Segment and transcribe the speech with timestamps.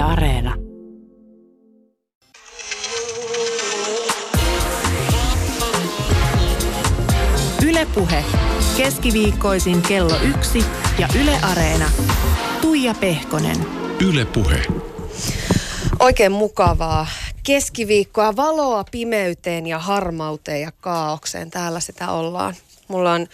[0.00, 0.54] Yle Areena.
[7.66, 8.24] Ylepuhe
[8.76, 10.64] keskiviikkoisin kello yksi
[10.98, 11.90] ja Yle Areena.
[12.60, 13.56] Tuija Pehkonen.
[14.08, 14.62] Ylepuhe.
[15.98, 17.06] Oikein mukavaa
[17.42, 21.50] keskiviikkoa, valoa pimeyteen ja harmauteen ja kaaukseen.
[21.50, 22.54] Täällä sitä ollaan.
[22.88, 23.26] Mulla on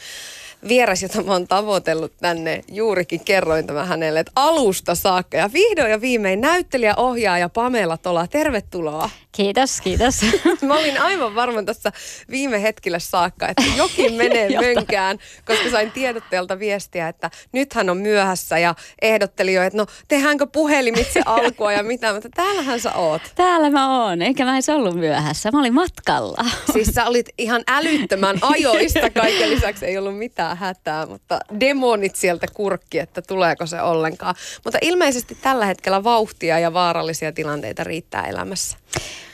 [0.68, 5.36] vieras, jota mä oon tavoitellut tänne, juurikin kerroin tämän hänelle, että alusta saakka.
[5.36, 9.10] Ja vihdoin ja viimein näyttelijä, ohjaaja Pamela Tola, tervetuloa.
[9.32, 10.20] Kiitos, kiitos.
[10.66, 11.92] Mä olin aivan varma tässä
[12.30, 17.96] viime hetkellä saakka, että jokin menee mönkään, koska sain tiedottajalta viestiä, että nyt hän on
[17.96, 23.22] myöhässä ja ehdotteli jo, että no tehdäänkö puhelimitse alkua ja mitä, mutta täällähän sä oot.
[23.34, 25.50] Täällä mä oon, eikä mä edes ollut myöhässä.
[25.50, 26.44] Mä olin matkalla.
[26.72, 32.46] Siis sä olit ihan älyttömän ajoista, kaiken lisäksi ei ollut mitään hätää, mutta demonit sieltä
[32.54, 34.34] kurkki, että tuleeko se ollenkaan.
[34.64, 38.76] Mutta ilmeisesti tällä hetkellä vauhtia ja vaarallisia tilanteita riittää elämässä.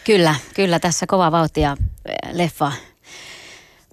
[0.05, 2.73] Kyllä, kyllä tässä kova vauhtia eh, leffa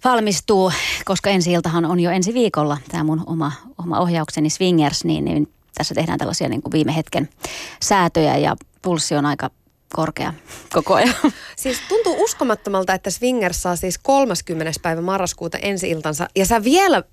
[0.03, 0.71] valmistuu,
[1.05, 5.53] koska ensi iltahan on jo ensi viikolla tämä mun oma, oma ohjaukseni Swingers, niin, niin
[5.75, 7.29] tässä tehdään tällaisia niin kuin viime hetken
[7.81, 9.49] säätöjä ja pulssi on aika
[9.93, 10.33] korkea
[10.73, 11.15] koko ajan.
[11.55, 14.79] Siis tuntuu uskomattomalta, että Swingers saa siis 30.
[14.81, 17.03] päivä marraskuuta ensi iltansa ja sä vielä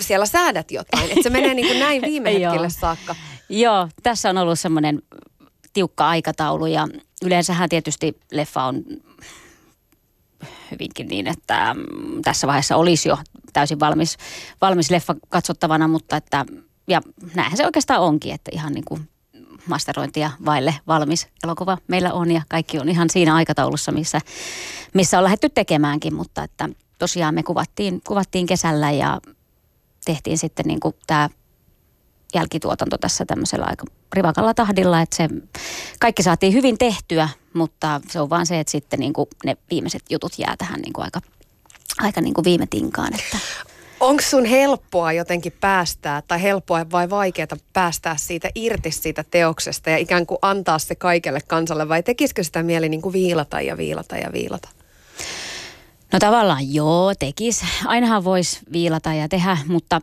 [0.00, 3.14] siellä säädät jotain, että se menee niin kuin näin viime hetkelle saakka.
[3.48, 5.02] Joo, tässä on ollut semmoinen
[5.72, 6.88] tiukka aikataulu ja
[7.24, 8.84] yleensähän tietysti leffa on
[10.70, 13.18] hyvinkin niin, että mm, tässä vaiheessa olisi jo
[13.52, 14.16] täysin valmis,
[14.60, 16.44] valmis leffa katsottavana, mutta että,
[16.88, 17.00] ja
[17.34, 19.08] näinhän se oikeastaan onkin, että ihan niin kuin
[19.66, 24.20] masterointia vaille valmis elokuva meillä on ja kaikki on ihan siinä aikataulussa, missä,
[24.94, 26.68] missä on lähdetty tekemäänkin, mutta että
[26.98, 29.20] tosiaan me kuvattiin, kuvattiin kesällä ja
[30.04, 31.28] tehtiin sitten niin kuin tämä
[32.34, 35.28] jälkituotanto tässä tämmöisellä aika rivakalla tahdilla, että se
[36.00, 40.02] kaikki saatiin hyvin tehtyä, mutta se on vaan se, että sitten niin kuin ne viimeiset
[40.10, 41.20] jutut jää tähän niin kuin aika,
[41.98, 43.14] aika niin kuin viime tinkaan.
[43.14, 43.38] Että.
[44.02, 49.96] Onko sun helppoa jotenkin päästää tai helppoa vai vaikeaa päästää siitä irti siitä teoksesta ja
[49.96, 54.16] ikään kuin antaa se kaikelle kansalle vai tekisikö sitä mieli niin kuin viilata ja viilata
[54.16, 54.68] ja viilata?
[56.12, 57.64] No tavallaan joo, tekis.
[57.86, 60.00] Ainahan voisi viilata ja tehdä, mutta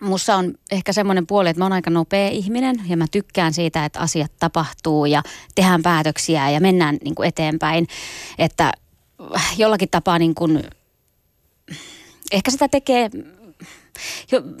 [0.00, 3.84] Mussa on ehkä semmoinen puoli, että mä oon aika nopea ihminen ja mä tykkään siitä,
[3.84, 5.22] että asiat tapahtuu ja
[5.54, 7.86] tehdään päätöksiä ja mennään niin kuin eteenpäin.
[8.38, 8.72] Että
[9.56, 10.64] jollakin tapaa niin kuin,
[12.32, 13.10] ehkä sitä tekee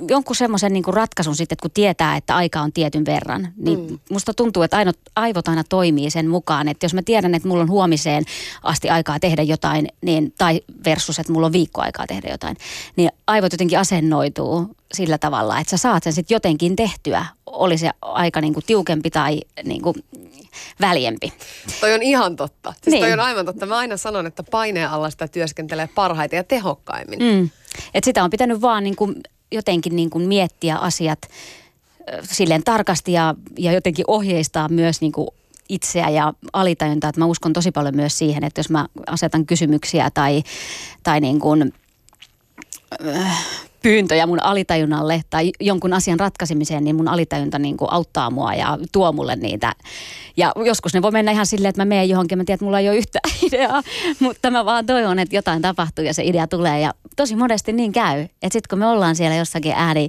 [0.08, 3.98] jonkun semmoisen niin ratkaisun sitten, että kun tietää, että aika on tietyn verran, niin mm.
[4.10, 7.62] musta tuntuu, että aino, aivot aina toimii sen mukaan, että jos mä tiedän, että mulla
[7.62, 8.24] on huomiseen
[8.62, 12.56] asti aikaa tehdä jotain, niin, tai versus, että mulla on viikko aikaa tehdä jotain,
[12.96, 17.90] niin aivot jotenkin asennoituu sillä tavalla, että sä saat sen sitten jotenkin tehtyä, oli se
[18.02, 19.94] aika niin kuin tiukempi tai niin kuin
[20.80, 21.32] väljempi.
[21.80, 22.74] Toi on ihan totta.
[22.82, 23.02] Siis niin.
[23.02, 23.66] toi on aivan totta.
[23.66, 27.18] Mä aina sanon, että paineen alla sitä työskentelee parhaiten ja tehokkaimmin.
[27.18, 27.50] Mm.
[27.94, 29.14] Et sitä on pitänyt vaan niin kuin
[29.52, 31.18] jotenkin niin kuin miettiä asiat
[32.22, 35.28] silleen tarkasti ja, ja jotenkin ohjeistaa myös niin kuin
[35.68, 37.10] itseä ja alitajuntaa.
[37.10, 40.42] Että mä uskon tosi paljon myös siihen, että jos mä asetan kysymyksiä tai,
[41.02, 41.72] tai niin kuin,
[43.86, 48.78] pyyntöjä mun alitajunnalle tai jonkun asian ratkaisemiseen, niin mun alitajunta niin kuin auttaa mua ja
[48.92, 49.72] tuo mulle niitä.
[50.36, 52.80] Ja joskus ne voi mennä ihan silleen, että mä menen johonkin, mä tiedän, että mulla
[52.80, 53.82] ei ole yhtä ideaa,
[54.20, 56.80] mutta mä vaan toivon, että jotain tapahtuu ja se idea tulee.
[56.80, 60.08] Ja tosi monesti niin käy, että sitten kun me ollaan siellä jossakin ääni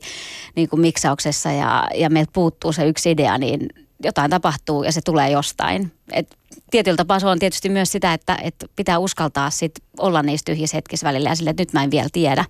[0.55, 3.69] niin kuin miksauksessa ja, ja meiltä puuttuu se yksi idea, niin
[4.03, 5.91] jotain tapahtuu ja se tulee jostain.
[6.13, 6.37] Et
[6.71, 10.77] tietyllä tapaa se on tietysti myös sitä, että, että pitää uskaltaa sit olla niissä tyhjissä
[10.77, 12.45] hetkissä välillä ja sille, että nyt mä en vielä tiedä.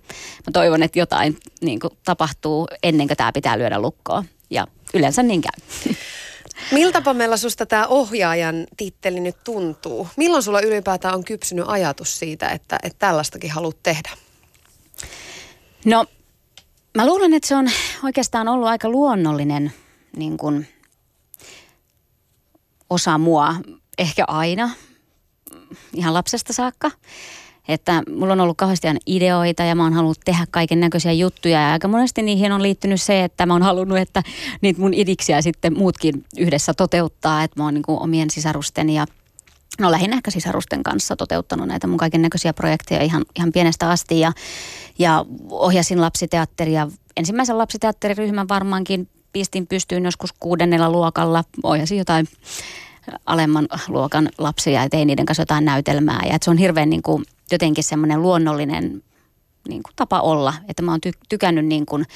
[0.46, 4.24] Mä toivon, että jotain niin kuin, tapahtuu ennen kuin tämä pitää lyödä lukkoon.
[4.50, 5.94] Ja yleensä niin käy.
[6.72, 10.08] Miltä Pamela susta tämä ohjaajan titteli nyt tuntuu?
[10.16, 14.10] Milloin sulla ylipäätään on kypsynyt ajatus siitä, että, että tällaistakin haluat tehdä?
[15.84, 16.04] No,
[16.96, 17.70] mä luulen, että se on
[18.04, 19.72] oikeastaan ollut aika luonnollinen
[20.16, 20.68] niin kuin,
[22.90, 23.54] osa mua
[23.98, 24.70] ehkä aina,
[25.94, 26.90] ihan lapsesta saakka.
[27.68, 31.72] Että mulla on ollut kauheasti ideoita ja mä oon halunnut tehdä kaiken näköisiä juttuja ja
[31.72, 34.22] aika monesti niihin on liittynyt se, että mä oon halunnut, että
[34.60, 39.06] niitä mun idiksiä sitten muutkin yhdessä toteuttaa, että mä oon niin omien sisarusten ja
[39.78, 44.20] no lähinnä ehkä sisarusten kanssa toteuttanut näitä mun kaiken näköisiä projekteja ihan, ihan pienestä asti
[44.20, 44.32] ja,
[44.98, 46.88] ja ohjasin lapsiteatteria.
[47.16, 51.44] Ensimmäisen lapsiteatteriryhmän varmaankin pistin pystyyn joskus kuudennella luokalla.
[51.62, 52.28] Ohjasin jotain
[53.26, 56.20] alemman luokan lapsia ja tein niiden kanssa jotain näytelmää.
[56.30, 59.02] Ja se on hirveän niin kuin, jotenkin semmoinen luonnollinen
[59.68, 60.54] niin kuin tapa olla.
[60.68, 62.06] Että mä oon ty- tykännyt niin kuin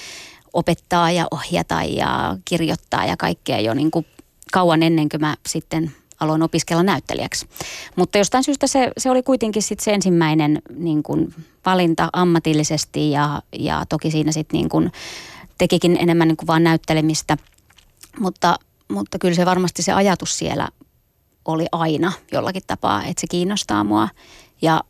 [0.52, 4.06] opettaa ja ohjata ja kirjoittaa ja kaikkea jo niin kuin
[4.52, 7.46] kauan ennen kuin mä sitten aloin opiskella näyttelijäksi.
[7.96, 11.34] Mutta jostain syystä se, se oli kuitenkin sit se ensimmäinen niin kun,
[11.66, 14.92] valinta ammatillisesti ja, ja toki siinä sitten niin
[15.58, 17.36] tekikin enemmän niin kuin vaan näyttelemistä.
[18.20, 18.56] Mutta,
[18.88, 20.68] mutta kyllä se varmasti se ajatus siellä
[21.44, 24.08] oli aina jollakin tapaa, että se kiinnostaa mua.
[24.62, 24.80] Ja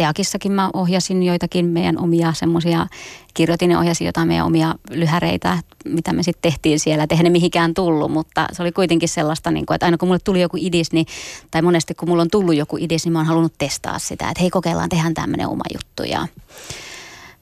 [0.00, 2.86] Teakissakin mä ohjasin joitakin meidän omia semmoisia,
[3.34, 7.06] kirjoitin ja ohjasin jotain meidän omia lyhäreitä, mitä me sitten tehtiin siellä.
[7.10, 10.18] Eihän ne mihinkään tullut, mutta se oli kuitenkin sellaista, niin kuin, että aina kun mulle
[10.24, 11.06] tuli joku idis, niin,
[11.50, 14.40] tai monesti kun mulla on tullut joku idis, niin mä oon halunnut testaa sitä, että
[14.40, 16.02] hei kokeillaan, tehdään tämmöinen oma juttu.
[16.02, 16.26] Ja,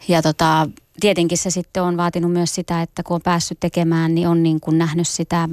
[0.08, 0.68] ja tota,
[1.00, 4.60] tietenkin se sitten on vaatinut myös sitä, että kun on päässyt tekemään, niin on niin
[4.60, 5.48] kuin nähnyt sitä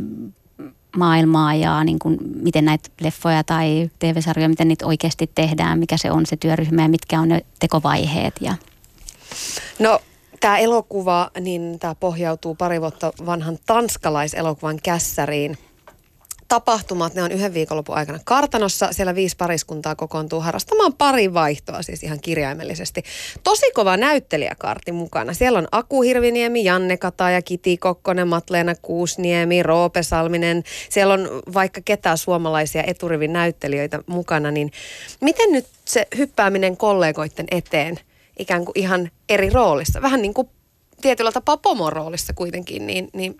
[0.97, 6.12] maailmaa ja niin kuin miten näitä leffoja tai TV-sarjoja, miten niitä oikeasti tehdään, mikä se
[6.12, 8.36] on se työryhmä ja mitkä on ne tekovaiheet.
[8.42, 8.56] Ja.
[9.80, 10.00] No
[10.39, 15.57] tämä elokuva, niin tämä pohjautuu pari vuotta vanhan tanskalaiselokuvan kässäriin–
[16.56, 18.88] tapahtumat, ne on yhden viikonlopun aikana kartanossa.
[18.92, 23.04] Siellä viisi pariskuntaa kokoontuu harrastamaan pari vaihtoa, siis ihan kirjaimellisesti.
[23.44, 25.34] Tosi kova näyttelijäkartti mukana.
[25.34, 26.98] Siellä on Aku Hirviniemi, Janne
[27.34, 30.63] ja Kiti Kokkonen, Matleena Kuusniemi, Roope Salminen.
[30.90, 34.52] Siellä on vaikka ketään suomalaisia eturivin näyttelijöitä mukana.
[34.52, 34.72] Niin
[35.22, 38.00] miten nyt se hyppääminen kollegoiden eteen
[38.40, 40.02] ikään kuin ihan eri roolissa?
[40.02, 40.50] Vähän niin kuin
[41.02, 43.38] tietyllä tapaa pomon roolissa kuitenkin, niin, niin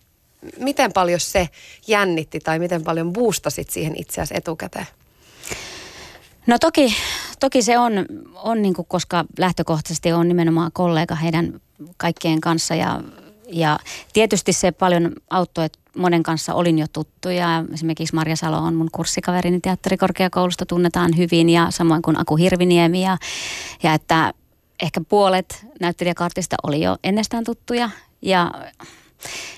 [0.60, 1.50] miten paljon se
[1.88, 4.88] jännitti tai miten paljon boostasit siihen itseäsi etukäteen?
[6.48, 6.96] No toki,
[7.40, 7.94] toki se on,
[8.36, 11.62] on niin kuin, koska lähtökohtaisesti on nimenomaan kollega heidän
[11.98, 13.02] kaikkien kanssa ja,
[13.48, 13.80] ja
[14.14, 18.76] tietysti se paljon auttoi, että monen kanssa olin jo tuttu ja esimerkiksi Marja Salo on
[18.76, 23.18] mun kurssikaverini teatterikorkeakoulusta tunnetaan hyvin ja samoin kuin Aku Hirviniemi ja,
[23.84, 24.34] ja että
[24.82, 27.90] ehkä puolet näyttelijäkartista oli jo ennestään tuttuja
[28.22, 28.52] ja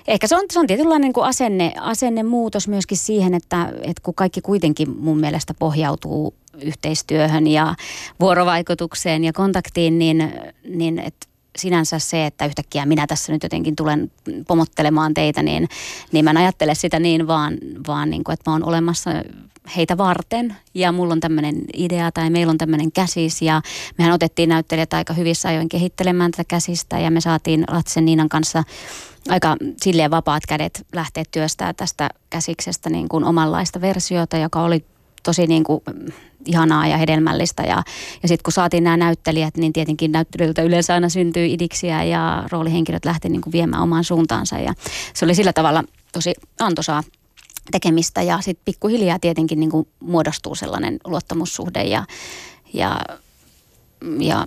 [0.08, 4.14] Ehkä se on, se on tietynlainen niin kuin asenne, asennemuutos myöskin siihen, että, että kun
[4.16, 7.76] kaikki kuitenkin mun mielestä pohjautuu yhteistyöhön ja
[8.20, 10.34] vuorovaikutukseen ja kontaktiin, niin,
[10.70, 11.28] niin että
[11.60, 14.12] sinänsä se, että yhtäkkiä minä tässä nyt jotenkin tulen
[14.48, 15.70] pomottelemaan teitä, niin,
[16.12, 17.58] niin mä en ajattele sitä niin, vaan,
[17.88, 19.12] vaan niin kuin, että mä oon olemassa
[19.76, 20.56] heitä varten.
[20.74, 23.42] Ja mulla on tämmöinen idea tai meillä on tämmöinen käsis.
[23.42, 23.62] Ja
[23.98, 27.00] mehän otettiin näyttelijät aika hyvissä ajoin kehittelemään tätä käsistä.
[27.00, 28.64] Ja me saatiin Latsen Niinan kanssa
[29.30, 34.86] aika silleen vapaat kädet lähteä työstää tästä käsiksestä niin kuin omanlaista versiota, joka oli
[35.28, 35.82] tosi niin kuin
[36.46, 37.64] ihanaa ja hedelmällistä.
[37.64, 37.84] Ja,
[38.24, 43.06] ja sitten kun saatiin nämä näyttelijät, niin tietenkin näyttelijöiltä yleensä aina syntyy idiksiä ja roolihenkilöt
[43.06, 44.60] lähti niin kuin viemään omaan suuntaansa.
[44.60, 44.74] Ja
[45.14, 47.04] se oli sillä tavalla tosi antoisaa
[47.72, 52.04] tekemistä ja sitten pikkuhiljaa tietenkin niin kuin muodostuu sellainen luottamussuhde ja,
[52.74, 53.00] ja,
[54.20, 54.46] ja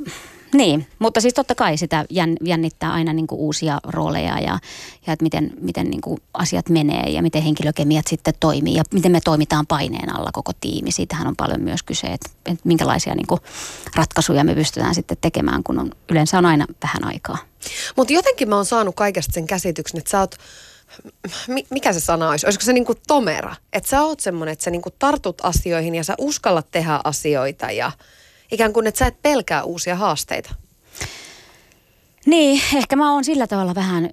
[0.55, 2.05] niin, mutta siis totta kai sitä
[2.45, 4.59] jännittää aina niin kuin uusia rooleja ja,
[5.07, 9.13] ja että miten, miten niin kuin asiat menee ja miten henkilökemiat sitten toimii ja miten
[9.13, 10.93] me toimitaan paineen alla koko tiimi.
[10.93, 13.41] Siitähän on paljon myös kyse, että, että minkälaisia niin kuin
[13.97, 17.39] ratkaisuja me pystytään sitten tekemään, kun on, yleensä on aina vähän aikaa.
[17.97, 20.37] Mutta jotenkin mä oon saanut kaikesta sen käsityksen, että sä oot
[21.71, 22.47] mikä se sana olisi?
[22.47, 23.57] Olisiko se niinku tomera?
[23.73, 27.93] Että sä oot semmoinen, että sä niinku tartut asioihin ja sä uskallat tehdä asioita ja
[28.51, 30.55] ikään kuin, että sä et pelkää uusia haasteita.
[32.27, 34.11] Niin, ehkä mä oon sillä tavalla vähän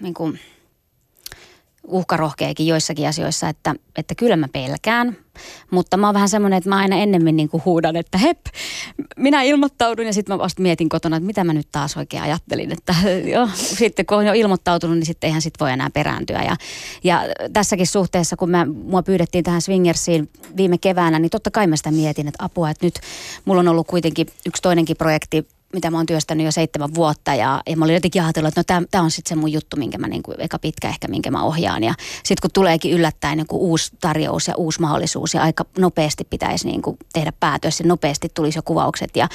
[0.00, 0.40] niin kuin,
[1.88, 5.16] uhkarohkeakin joissakin asioissa, että, että kyllä mä pelkään.
[5.70, 8.38] Mutta mä oon vähän semmoinen, että mä aina ennemmin niin kuin huudan, että hep,
[9.16, 12.72] minä ilmoittaudun ja sitten mä vasta mietin kotona, että mitä mä nyt taas oikein ajattelin.
[12.72, 12.94] Että
[13.34, 16.42] jo, sitten kun on jo ilmoittautunut, niin sitten eihän sit voi enää perääntyä.
[16.42, 16.56] Ja,
[17.04, 21.76] ja tässäkin suhteessa, kun mä, mua pyydettiin tähän Swingersiin viime keväänä, niin totta kai mä
[21.76, 23.00] sitä mietin, että apua, että nyt
[23.44, 27.62] mulla on ollut kuitenkin yksi toinenkin projekti mitä mä oon työstänyt jo seitsemän vuotta ja,
[27.66, 30.08] ja mä olin jotenkin ajatellut, että no tämä on sitten se mun juttu, minkä mä
[30.08, 31.84] niinku, eka pitkä ehkä, minkä mä ohjaan.
[31.84, 36.66] Ja sitten kun tuleekin yllättäen niinku uusi tarjous ja uusi mahdollisuus ja aika nopeasti pitäisi
[36.66, 39.28] niinku tehdä päätös ja nopeasti tulisi jo kuvaukset ja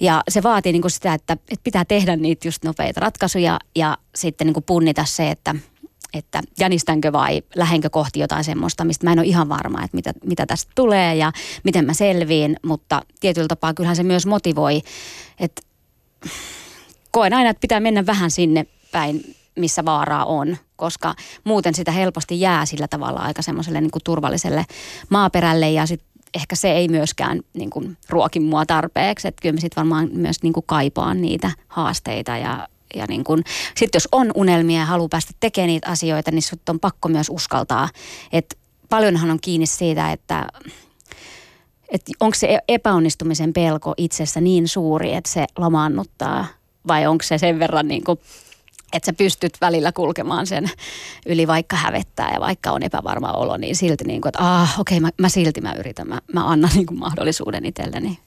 [0.00, 4.46] ja se vaatii niinku sitä, että, että pitää tehdä niitä just nopeita ratkaisuja ja sitten
[4.46, 5.54] niinku punnita se, että,
[6.14, 10.12] että jänistänkö vai lähenkö kohti jotain semmoista, mistä mä en ole ihan varma, että mitä,
[10.24, 11.32] mitä tästä tulee ja
[11.64, 14.82] miten mä selviin, mutta tietyllä tapaa kyllähän se myös motivoi,
[15.40, 15.62] että
[17.10, 22.40] koen aina, että pitää mennä vähän sinne päin, missä vaaraa on, koska muuten sitä helposti
[22.40, 24.64] jää sillä tavalla aika semmoiselle niin turvalliselle
[25.08, 29.28] maaperälle ja sitten ehkä se ei myöskään niin kuin, ruoki mua tarpeeksi.
[29.28, 33.44] Että kyllä mä sitten varmaan myös niin kuin, kaipaan niitä haasteita ja, ja niin kuin,
[33.76, 37.26] sitten jos on unelmia ja haluaa päästä tekemään niitä asioita, niin sut on pakko myös
[37.30, 37.88] uskaltaa.
[38.32, 38.56] Että
[38.88, 40.46] paljonhan on kiinni siitä, että
[41.88, 46.46] että onko se epäonnistumisen pelko itsessä niin suuri, että se lamaannuttaa
[46.88, 48.18] vai onko se sen verran niin kuin
[48.94, 50.70] että sä pystyt välillä kulkemaan sen
[51.26, 54.98] yli, vaikka hävettää ja vaikka on epävarma olo, niin silti niin kuin, että ah, okei,
[54.98, 58.18] okay, mä, mä silti mä yritän, mä, mä annan niin kuin mahdollisuuden itselleni.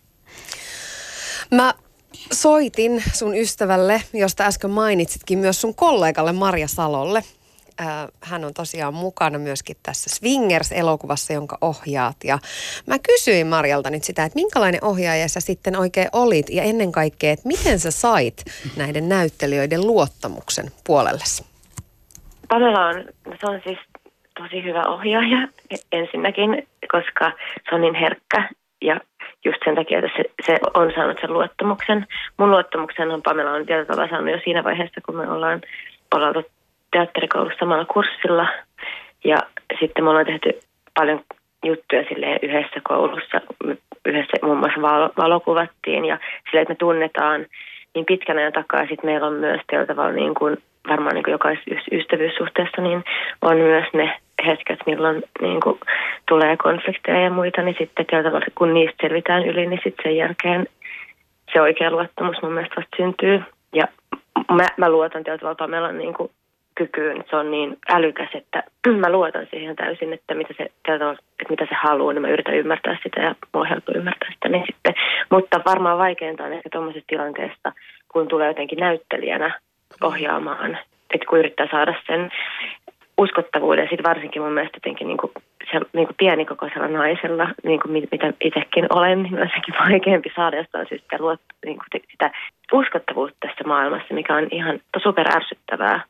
[1.51, 1.73] Mä
[2.31, 7.23] soitin sun ystävälle, josta äsken mainitsitkin, myös sun kollegalle Marja Salolle.
[8.21, 12.15] Hän on tosiaan mukana myöskin tässä Swingers-elokuvassa, jonka ohjaat.
[12.23, 12.39] Ja
[12.85, 17.33] mä kysyin Marjalta nyt sitä, että minkälainen ohjaaja sä sitten oikein olit ja ennen kaikkea,
[17.33, 18.45] että miten sä sait
[18.77, 21.45] näiden näyttelijöiden luottamuksen puolellesi?
[22.47, 23.05] Pamela on,
[23.39, 23.77] se on siis
[24.39, 25.47] tosi hyvä ohjaaja
[25.91, 27.31] ensinnäkin, koska
[27.69, 28.49] se on niin herkkä
[28.81, 29.01] ja
[29.47, 32.07] just sen takia, että se, se on saanut sen luottamuksen.
[32.37, 35.61] Mun luottamuksen on Pamela on tietyllä tavalla saanut jo siinä vaiheessa, kun me ollaan,
[36.15, 36.43] ollaan
[36.91, 38.47] teatterikoulussa samalla kurssilla.
[39.23, 39.37] Ja
[39.79, 40.59] sitten me ollaan tehty
[40.99, 41.21] paljon
[41.65, 43.41] juttuja silleen yhdessä koulussa.
[44.05, 44.81] Yhdessä muun muassa
[45.17, 47.45] valokuvattiin ja sille, että me tunnetaan
[47.95, 48.87] niin pitkän ajan takaa.
[48.87, 50.57] Sitten meillä on myös tietyllä tavalla niin kuin,
[50.89, 53.03] varmaan niin jokaisessa ystävyyssuhteessa, niin
[53.41, 55.79] on myös ne hetket, milloin niin kuin,
[56.27, 60.67] tulee konflikteja ja muita, niin sitten tavalla, kun niistä selvitään yli, niin sitten sen jälkeen
[61.53, 63.41] se oikea luottamus mun mielestä vasta syntyy.
[63.73, 63.87] Ja
[64.51, 66.31] mä, mä luotan tietyllä tavalla Pamelan niin kuin,
[66.77, 67.23] kykyyn.
[67.29, 68.63] Se on niin älykäs, että
[69.03, 72.55] mä luotan siihen täysin, että mitä se, tavalla, että mitä se haluaa, niin mä yritän
[72.55, 74.49] ymmärtää sitä ja mua on helppo ymmärtää sitä.
[74.49, 74.93] Niin sitten,
[75.29, 77.71] mutta varmaan vaikeinta on ehkä tuommoisessa tilanteessa,
[78.11, 79.59] kun tulee jotenkin näyttelijänä
[80.03, 80.77] ohjaamaan,
[81.13, 82.31] että kun yrittää saada sen
[83.17, 85.31] uskottavuuden, sitten varsinkin mun mielestä jotenkin niin kuin,
[85.71, 90.57] se, niin kuin pienikokoisella naisella, niin kuin mitä itsekin olen, niin on sekin vaikeampi saada
[90.57, 92.31] jostain syystä luot, niin kuin sitä
[92.73, 96.03] uskottavuutta tässä maailmassa, mikä on ihan super ärsyttävää.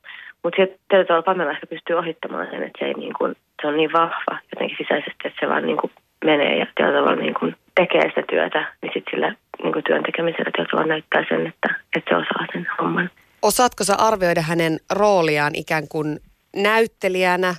[0.43, 3.77] Mutta tietyllä tavalla Pamela ehkä pystyy ohittamaan sen, että se, ei niin kuin, se on
[3.77, 5.91] niin vahva jotenkin sisäisesti, että se vaan niin kuin
[6.25, 10.03] menee ja tietyllä tavalla niin kuin tekee sitä työtä, niin sitten sillä niin kuin työn
[10.03, 13.10] tekemisellä tietyllä tavalla näyttää sen, että, että se osaa sen homman.
[13.48, 16.20] Osaatko sä arvioida hänen rooliaan ikään kuin
[16.56, 17.56] näyttelijänä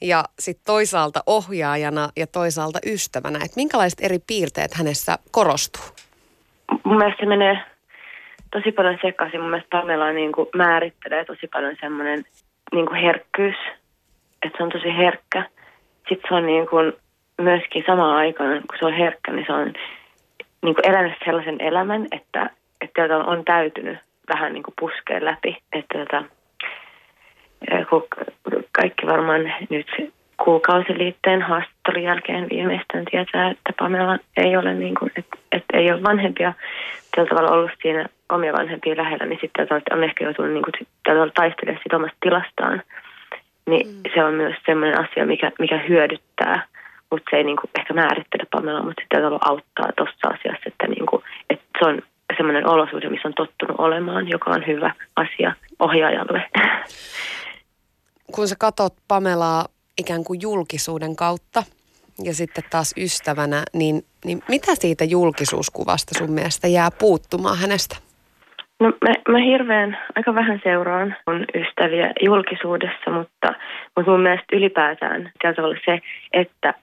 [0.00, 3.38] ja sitten toisaalta ohjaajana ja toisaalta ystävänä?
[3.38, 5.82] Että minkälaiset eri piirteet hänessä korostuu?
[6.84, 7.58] Mun mielestä se menee
[8.52, 9.40] tosi paljon sekaisin.
[9.40, 12.24] Mun mielestä Pamela niin kuin määrittelee tosi paljon semmoinen
[12.72, 13.56] niin kuin herkkyys,
[14.42, 15.50] että se on tosi herkkä.
[16.08, 16.92] Sitten se on niin kuin
[17.38, 19.72] myöskin samaan aikaan, kun se on herkkä, niin se on
[20.62, 25.56] niin kuin elänyt sellaisen elämän, että, että on täytynyt vähän niin kuin puskea läpi.
[25.72, 26.24] Että tota,
[27.90, 28.02] kun
[28.72, 29.86] kaikki varmaan nyt
[30.44, 36.02] kuukausiliitteen haastattelun jälkeen viimeistään tietää, että Pamela ei ole, niin kuin, että, että ei ole
[36.02, 36.52] vanhempia
[37.14, 41.32] tällä tavalla ollut siinä omia vanhempia lähellä, niin sitten on ehkä joutunut niin kuin, tällä
[41.34, 42.82] taistelemaan siitä omasta tilastaan.
[43.66, 44.02] Niin mm.
[44.14, 46.66] se on myös sellainen asia, mikä, mikä hyödyttää,
[47.10, 50.86] mutta se ei niin kuin, ehkä määrittele Pamela, mutta sitten tällä auttaa tuossa asiassa, että,
[50.86, 52.02] niin kuin, että se on
[52.36, 56.44] semmoinen olosuhde, missä on tottunut olemaan, joka on hyvä asia ohjaajalle.
[58.34, 59.66] Kun sä katot Pamelaa
[59.98, 61.62] ikään kuin julkisuuden kautta
[62.24, 67.96] ja sitten taas ystävänä, niin, niin mitä siitä julkisuuskuvasta sun mielestä jää puuttumaan hänestä?
[68.80, 73.54] No mä, mä hirveän aika vähän seuraan mun ystäviä julkisuudessa, mutta,
[73.96, 76.00] mutta mun mielestä ylipäätään tavalla se,
[76.32, 76.74] että,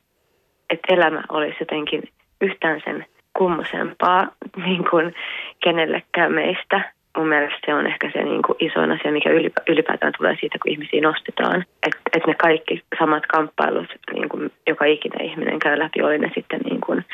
[0.70, 2.04] että elämä olisi jotenkin
[2.42, 3.06] yhtään sen
[3.38, 4.28] kummosempaa
[4.66, 5.16] niin kuin
[5.64, 9.30] kenellekään meistä mun mielestä se on ehkä se niin kuin isoin asia, mikä
[9.68, 11.66] ylipäätään tulee siitä, kun ihmisiä nostetaan.
[11.88, 16.32] Että et ne kaikki samat kamppailut, niin kuin joka ikinen ihminen käy läpi, oli ne
[16.36, 17.06] sitten niin kuin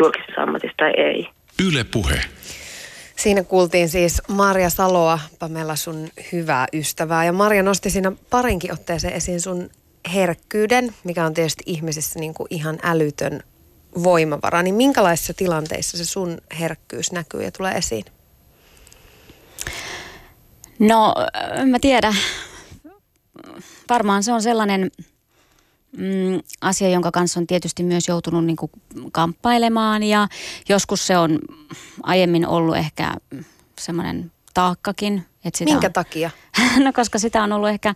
[0.00, 1.28] julkisessa ammatissa tai ei.
[1.68, 2.20] Yle puhe.
[3.16, 7.24] Siinä kuultiin siis Marja Saloa, Pamela sun hyvää ystävää.
[7.24, 9.68] Ja Marja nosti siinä parinkin otteeseen esiin sun
[10.14, 13.40] herkkyyden, mikä on tietysti ihmisissä niin kuin ihan älytön
[14.02, 14.62] voimavara.
[14.62, 18.04] Niin minkälaisissa tilanteissa se sun herkkyys näkyy ja tulee esiin?
[20.78, 21.14] No,
[21.70, 22.14] mä tiedä.
[23.88, 24.90] Varmaan se on sellainen
[25.96, 28.70] mm, asia, jonka kanssa on tietysti myös joutunut niin kuin
[29.12, 30.28] kamppailemaan ja
[30.68, 31.38] joskus se on
[32.02, 33.14] aiemmin ollut ehkä
[33.78, 35.26] semmoinen taakkakin.
[35.44, 36.30] Että sitä Minkä on, takia?
[36.84, 37.94] no koska sitä on ollut ehkä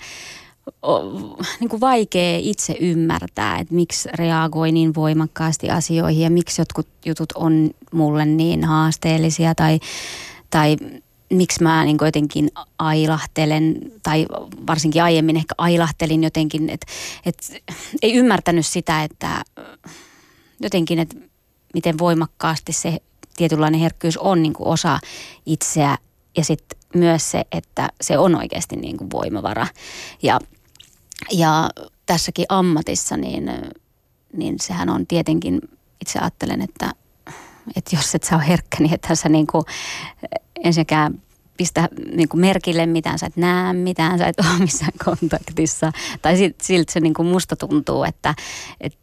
[1.60, 7.32] niin kuin vaikea itse ymmärtää, että miksi reagoi niin voimakkaasti asioihin ja miksi jotkut jutut
[7.34, 9.80] on mulle niin haasteellisia tai,
[10.50, 10.76] tai
[11.30, 14.26] miksi mä niin jotenkin ailahtelen, tai
[14.66, 16.86] varsinkin aiemmin ehkä ailahtelin jotenkin, että
[17.26, 17.62] et,
[18.02, 19.42] ei ymmärtänyt sitä, että
[20.60, 21.16] jotenkin, että
[21.74, 22.98] miten voimakkaasti se
[23.36, 24.98] tietynlainen herkkyys on niin kuin osa
[25.46, 25.98] itseä
[26.36, 29.66] ja sitten myös se, että se on oikeasti niin kuin voimavara.
[30.22, 30.40] Ja,
[31.32, 31.70] ja
[32.06, 33.50] tässäkin ammatissa, niin,
[34.32, 35.60] niin sehän on tietenkin,
[36.00, 36.90] itse ajattelen, että,
[37.76, 39.64] että jos et sä ole herkkä, niin että sä niin kuin
[40.64, 41.22] ensinnäkään
[41.56, 45.92] pistä niin kuin merkille mitään, sä et näe mitään, sä et ole missään kontaktissa.
[46.22, 48.34] Tai siltä se niin kuin musta tuntuu, että
[48.80, 48.98] et,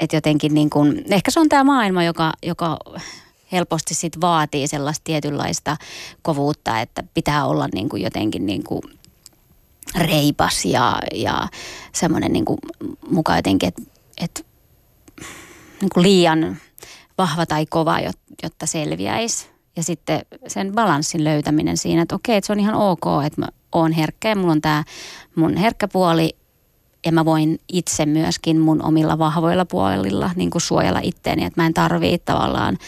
[0.00, 2.78] et jotenkin niin kuin, ehkä se on tämä maailma, joka, joka
[3.52, 5.76] helposti sit vaatii sellaista tietynlaista
[6.22, 8.64] kovuutta, että pitää olla niin jotenkin niin
[9.96, 11.48] reipas ja, ja
[11.92, 12.44] semmoinen niin
[13.10, 13.82] mukaan jotenkin, että
[14.20, 14.46] et,
[15.80, 16.56] niin kuin liian
[17.18, 17.98] vahva tai kova,
[18.42, 19.52] jotta selviäisi.
[19.76, 23.48] Ja sitten sen balanssin löytäminen siinä, että okei, että se on ihan ok, että mä
[23.72, 24.84] oon herkkä ja mulla on tämä
[25.34, 26.36] mun herkkä puoli
[27.06, 31.66] ja mä voin itse myöskin mun omilla vahvoilla puolilla niin kuin suojella itteeni, että mä
[31.66, 32.78] en tarvii tavallaan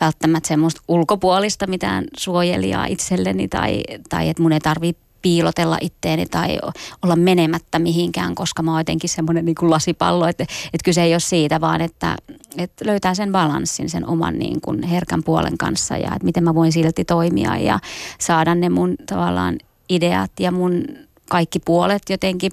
[0.00, 4.96] välttämättä semmoista ulkopuolista mitään suojelijaa itselleni tai, tai että mun ei tarvii
[5.26, 6.58] piilotella itteeni tai
[7.02, 11.14] olla menemättä mihinkään, koska mä oon jotenkin semmoinen niin kuin lasipallo, että, että kyse ei
[11.14, 12.16] ole siitä, vaan että,
[12.58, 16.54] että löytää sen balanssin sen oman niin kuin herkän puolen kanssa ja että miten mä
[16.54, 17.78] voin silti toimia ja
[18.18, 20.84] saada ne mun tavallaan ideat ja mun
[21.30, 22.52] kaikki puolet jotenkin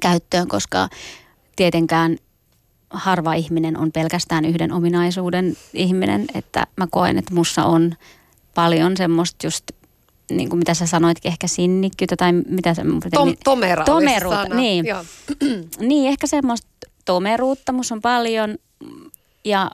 [0.00, 0.88] käyttöön, koska
[1.56, 2.16] tietenkään
[2.90, 7.94] harva ihminen on pelkästään yhden ominaisuuden ihminen, että mä koen, että mussa on
[8.54, 9.64] paljon semmoista just
[10.36, 12.82] niin kuin mitä sä sanoit, ehkä sinnikkyyttä tai mitä se...
[13.14, 14.84] Tom, tomera Tomeruutta, niin.
[15.88, 16.68] niin, ehkä semmoista
[17.04, 18.58] tomeruutta musta on paljon.
[19.44, 19.70] Ja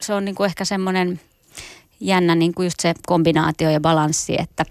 [0.00, 1.20] se on niin kuin ehkä semmoinen
[2.00, 4.64] jännä niin kuin just se kombinaatio ja balanssi, että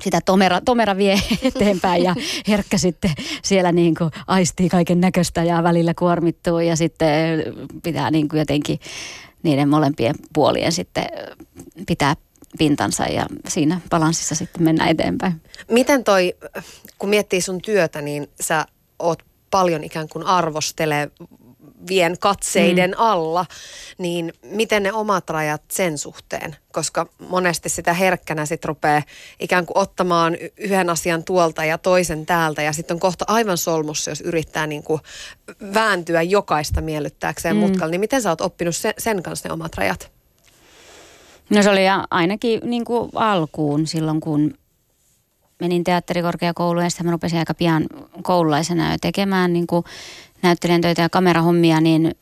[0.00, 2.14] sitä tomera, tomera vie eteenpäin ja
[2.48, 3.10] herkkä sitten
[3.42, 7.08] siellä niin kuin aistii kaiken näköistä ja välillä kuormittuu ja sitten
[7.82, 8.80] pitää niin kuin jotenkin
[9.42, 11.06] niiden molempien puolien sitten
[11.86, 12.16] pitää
[12.58, 15.42] pintansa ja siinä balanssissa sitten mennään eteenpäin.
[15.70, 16.34] Miten toi,
[16.98, 18.66] kun miettii sun työtä, niin sä
[18.98, 21.10] oot paljon ikään kuin arvostele
[21.88, 22.96] vien katseiden mm.
[22.98, 23.46] alla,
[23.98, 26.56] niin miten ne omat rajat sen suhteen?
[26.72, 29.02] Koska monesti sitä herkkänä sitten rupeaa
[29.40, 34.10] ikään kuin ottamaan yhden asian tuolta ja toisen täältä ja sitten on kohta aivan solmussa,
[34.10, 35.00] jos yrittää niin kuin
[35.74, 37.60] vääntyä jokaista miellyttääkseen mm.
[37.60, 37.90] mutkalla.
[37.90, 40.12] Niin miten sä oot oppinut sen, sen kanssa ne omat rajat?
[41.54, 44.54] No se oli ainakin niin kuin alkuun silloin, kun
[45.60, 47.86] menin teatterikorkeakouluun ja sitten mä rupesin aika pian
[48.22, 49.84] koululaisena jo tekemään niin kuin
[50.42, 52.14] näyttelijän töitä ja kamerahommia, niin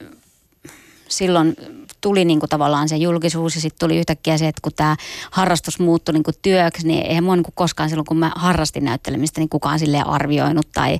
[1.08, 1.56] silloin
[2.00, 4.96] tuli niin kuin tavallaan se julkisuus ja sitten tuli yhtäkkiä se, että kun tämä
[5.30, 8.84] harrastus muuttui niin kuin työksi, niin eihän mua niin kuin koskaan silloin, kun mä harrastin
[8.84, 10.98] näyttelemistä, niin kukaan silleen arvioinut tai,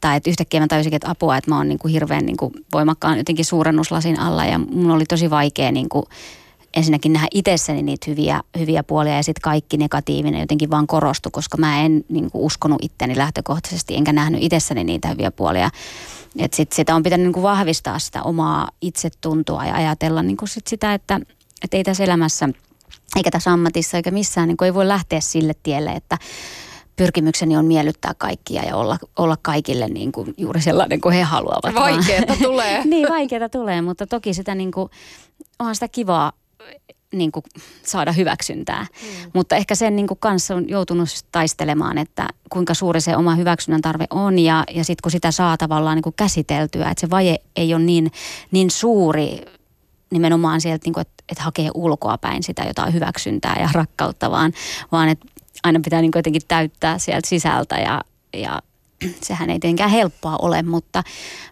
[0.00, 2.52] tai että yhtäkkiä mä tajusin, että apua, että mä oon niin kuin hirveän niin kuin
[2.72, 6.04] voimakkaan jotenkin suurennuslasin alla ja mun oli tosi vaikea niin kuin
[6.76, 11.56] ensinnäkin nähdä itsessäni niitä hyviä, hyviä puolia ja sitten kaikki negatiivinen jotenkin vaan korostui, koska
[11.56, 15.70] mä en niin kuin uskonut itteni lähtökohtaisesti enkä nähnyt itsessäni niitä hyviä puolia.
[16.38, 20.48] Et sit sitä on pitänyt niin kuin vahvistaa sitä omaa itsetuntoa ja ajatella niin kuin
[20.48, 21.20] sit sitä, että,
[21.64, 22.48] että ei tässä elämässä
[23.16, 26.18] eikä tässä ammatissa eikä missään niin kuin ei voi lähteä sille tielle, että
[26.96, 31.74] pyrkimykseni on miellyttää kaikkia ja olla, olla kaikille niin kuin juuri sellainen kuin he haluavat.
[31.74, 32.84] Vaikeeta tulee.
[32.84, 34.90] niin, vaikeeta tulee, mutta toki sitä niin kuin,
[35.58, 36.32] onhan sitä kivaa
[37.12, 37.44] niin kuin
[37.82, 38.82] saada hyväksyntää.
[38.82, 39.30] Mm.
[39.32, 43.80] Mutta ehkä sen niin kuin kanssa on joutunut taistelemaan, että kuinka suuri se oma hyväksynnän
[43.80, 47.38] tarve on ja, ja sitten kun sitä saa tavallaan niin kuin käsiteltyä, että se vaje
[47.56, 48.12] ei ole niin,
[48.50, 49.44] niin suuri
[50.10, 54.52] nimenomaan sieltä, niin kuin, että, että hakee ulkoa päin sitä jotain hyväksyntää ja rakkautta, vaan,
[54.92, 55.26] vaan että
[55.64, 58.00] aina pitää niin kuin jotenkin täyttää sieltä sisältä ja,
[58.36, 58.62] ja
[59.22, 61.02] sehän ei tietenkään helppoa ole, mutta,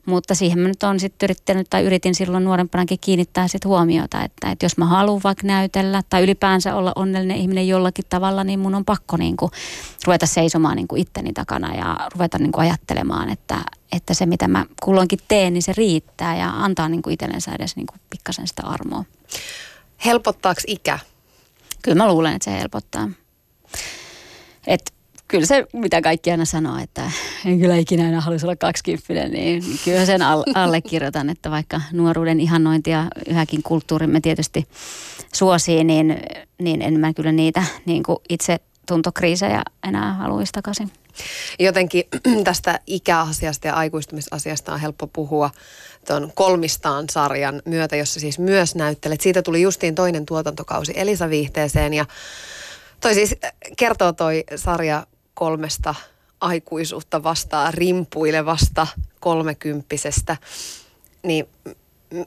[0.07, 4.51] mutta siihen mä nyt on sitten yrittänyt tai yritin silloin nuorempanakin kiinnittää sit huomiota, että,
[4.51, 8.75] että jos mä haluan vaikka näytellä tai ylipäänsä olla onnellinen ihminen jollakin tavalla, niin mun
[8.75, 9.51] on pakko niin kuin
[10.07, 13.59] ruveta seisomaan niin kuin itteni takana ja ruveta niin kuin ajattelemaan, että,
[13.93, 17.77] että se mitä mä kulloinkin teen, niin se riittää ja antaa niin kuin itsellensä edes
[17.77, 19.05] niin kuin pikkasen sitä armoa.
[20.05, 20.99] Helpottaako ikä?
[21.83, 23.09] Kyllä mä luulen, että se helpottaa.
[24.67, 24.93] Että
[25.31, 27.11] kyllä se, mitä kaikki aina sanoo, että
[27.47, 30.23] en kyllä ikinä enää haluaisi olla kaksikymppinen, niin kyllä sen
[30.55, 34.67] allekirjoitan, että vaikka nuoruuden ihannointia yhäkin kulttuurimme tietysti
[35.33, 36.21] suosii, niin,
[36.59, 40.91] niin en mä kyllä niitä niin kuin itse tuntokriisejä enää haluaisi takaisin.
[41.59, 42.05] Jotenkin
[42.45, 45.51] tästä ikäasiasta ja aikuistumisasiasta on helppo puhua
[46.07, 49.21] tuon kolmistaan sarjan myötä, jossa siis myös näyttelet.
[49.21, 52.07] Siitä tuli justiin toinen tuotantokausi Elisa Viihteeseen ja
[53.01, 53.37] toi siis
[53.77, 55.07] kertoo toi sarja
[55.41, 55.95] kolmesta
[56.41, 58.87] aikuisuutta vastaan rimpuilevasta
[59.21, 60.37] kolmekymppisestä,
[61.23, 61.49] niin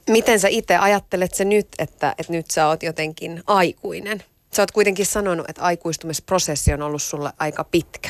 [0.09, 4.23] miten sä itse ajattelet se nyt, että, että nyt sä oot jotenkin aikuinen?
[4.53, 8.09] Sä oot kuitenkin sanonut, että aikuistumisprosessi on ollut sulle aika pitkä.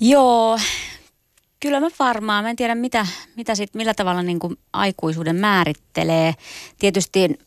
[0.00, 0.58] Joo,
[1.60, 2.44] kyllä mä varmaan.
[2.44, 6.34] Mä en tiedä, mitä, mitä sit, millä tavalla niin kuin aikuisuuden määrittelee.
[6.78, 7.38] Tietysti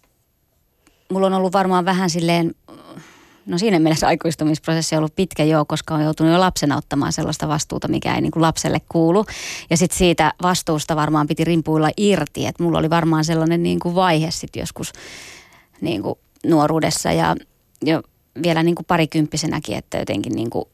[1.09, 2.55] mulla on ollut varmaan vähän silleen,
[3.47, 7.47] no siinä mielessä aikuistumisprosessi on ollut pitkä jo, koska on joutunut jo lapsena ottamaan sellaista
[7.47, 9.25] vastuuta, mikä ei niin kuin lapselle kuulu.
[9.69, 13.95] Ja sitten siitä vastuusta varmaan piti rimpuilla irti, että mulla oli varmaan sellainen niin kuin
[13.95, 14.91] vaihe sitten joskus
[15.81, 17.35] niin kuin nuoruudessa ja
[17.81, 18.01] jo
[18.43, 20.65] vielä niin kuin parikymppisenäkin, että jotenkin niin kuin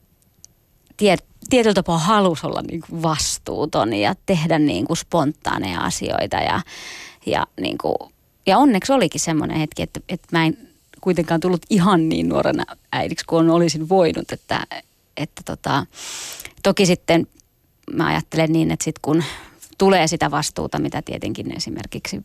[0.98, 6.62] tiet, tietyllä tapaa halusi olla niin kuin vastuuton ja tehdä niin kuin spontaaneja asioita ja,
[7.26, 7.96] ja, niin kuin,
[8.46, 10.73] ja onneksi olikin semmoinen hetki, että, että mä en
[11.04, 14.68] kuitenkaan tullut ihan niin nuorena äidiksi kuin olisin voinut, että,
[15.18, 15.86] että tota,
[16.64, 17.28] toki sitten
[17.94, 19.24] mä ajattelen niin, että sit kun
[19.78, 22.22] tulee sitä vastuuta, mitä tietenkin esimerkiksi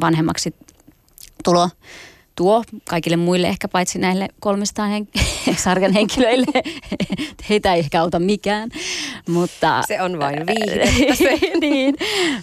[0.00, 0.54] vanhemmaksi
[1.44, 1.68] tulo
[2.36, 5.08] tuo kaikille muille ehkä paitsi näille 300 hen-
[5.64, 6.62] sarjan henkilöille.
[7.48, 8.70] Heitä ei ehkä auta mikään,
[9.28, 9.82] mutta...
[9.86, 11.38] Se on vain viihdettä se.
[11.60, 11.94] niin,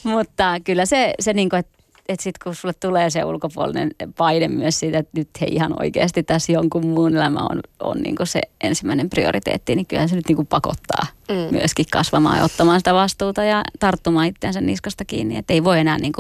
[0.03, 1.79] mutta kyllä se, se niin kuin, että
[2.10, 6.24] että sitten kun sulle tulee se ulkopuolinen paine myös siitä, että nyt hei ihan oikeasti
[6.24, 10.48] tässä jonkun muun elämä on, on niin se ensimmäinen prioriteetti, niin kyllähän se nyt niin
[10.48, 11.58] pakottaa mm.
[11.58, 15.38] myöskin kasvamaan ja ottamaan sitä vastuuta ja tarttumaan itseänsä niskasta kiinni.
[15.38, 16.13] Että ei voi enää niin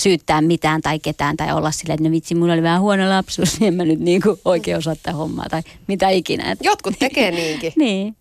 [0.00, 3.52] syyttää mitään tai ketään tai olla silleen, että no vitsi, mulla oli vähän huono lapsuus,
[3.60, 6.56] niin en mä nyt niin oikein osaa tätä hommaa tai mitä ikinä.
[6.60, 7.72] Jotkut tekee niinkin.
[7.84, 8.16] niin.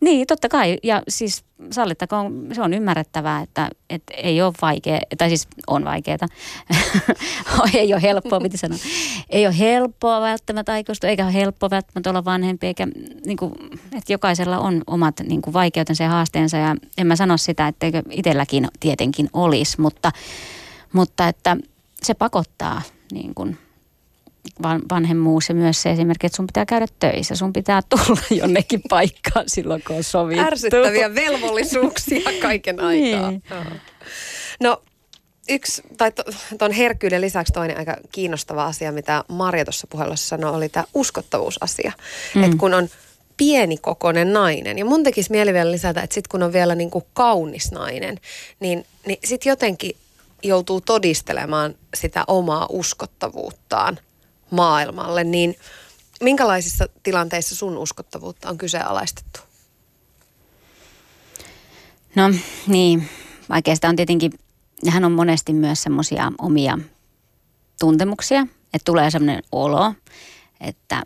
[0.00, 0.78] Niin, totta kai.
[0.82, 6.28] Ja siis sallittakoon, se on ymmärrettävää, että, että ei ole vaikea, tai siis on vaikeaa.
[7.74, 8.78] ei ole helppoa, piti sanoa.
[9.30, 12.86] Ei ole helppoa välttämättä aikuistua, eikä ole helppoa välttämättä olla vanhempi, eikä
[13.26, 13.52] niin kuin,
[13.96, 16.56] että jokaisella on omat niin kuin vaikeutensa ja haasteensa.
[16.56, 20.12] Ja en mä sano sitä, että itselläkin tietenkin olisi, mutta,
[20.92, 21.56] mutta että
[22.02, 23.58] se pakottaa niin kuin,
[24.90, 29.48] vanhemmuus ja myös se esimerkki, että sun pitää käydä töissä, sun pitää tulla jonnekin paikkaan
[29.48, 30.44] silloin, kun on sovittu.
[30.44, 33.30] Ärsyttäviä velvollisuuksia kaiken aikaa.
[33.30, 33.42] Niin.
[34.60, 34.82] No
[35.48, 36.12] yksi, tai
[36.58, 41.92] tuon herkkyyden lisäksi toinen aika kiinnostava asia, mitä Marja tuossa puhelussa sanoi, oli tämä uskottavuusasia.
[42.34, 42.44] Mm.
[42.44, 42.88] Että kun on
[43.36, 47.04] pienikokoinen nainen, ja mun tekisi mieli vielä lisätä, että sitten kun on vielä niin kuin
[47.12, 48.20] kaunis nainen,
[48.60, 49.96] niin, niin sitten jotenkin
[50.42, 53.98] joutuu todistelemaan sitä omaa uskottavuuttaan
[54.50, 55.54] maailmalle, niin
[56.20, 59.40] minkälaisissa tilanteissa sun uskottavuutta on kyseenalaistettu?
[62.14, 62.30] No
[62.66, 63.08] niin,
[63.48, 64.32] vaikeasta on tietenkin,
[64.88, 66.78] hän on monesti myös semmoisia omia
[67.80, 69.94] tuntemuksia, että tulee semmoinen olo,
[70.60, 71.02] että,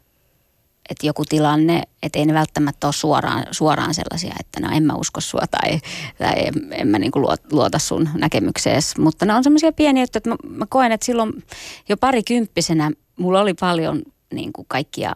[0.89, 4.95] että joku tilanne, että ei ne välttämättä ole suoraan, suoraan sellaisia, että no en mä
[4.95, 5.81] usko sua tai,
[6.19, 7.21] tai en, en mä niinku
[7.53, 11.45] luota sun näkemykseesi, mutta ne on semmoisia pieniä, että mä, mä koen, että silloin
[11.89, 15.13] jo parikymppisenä mulla oli paljon niin kuin kaikkia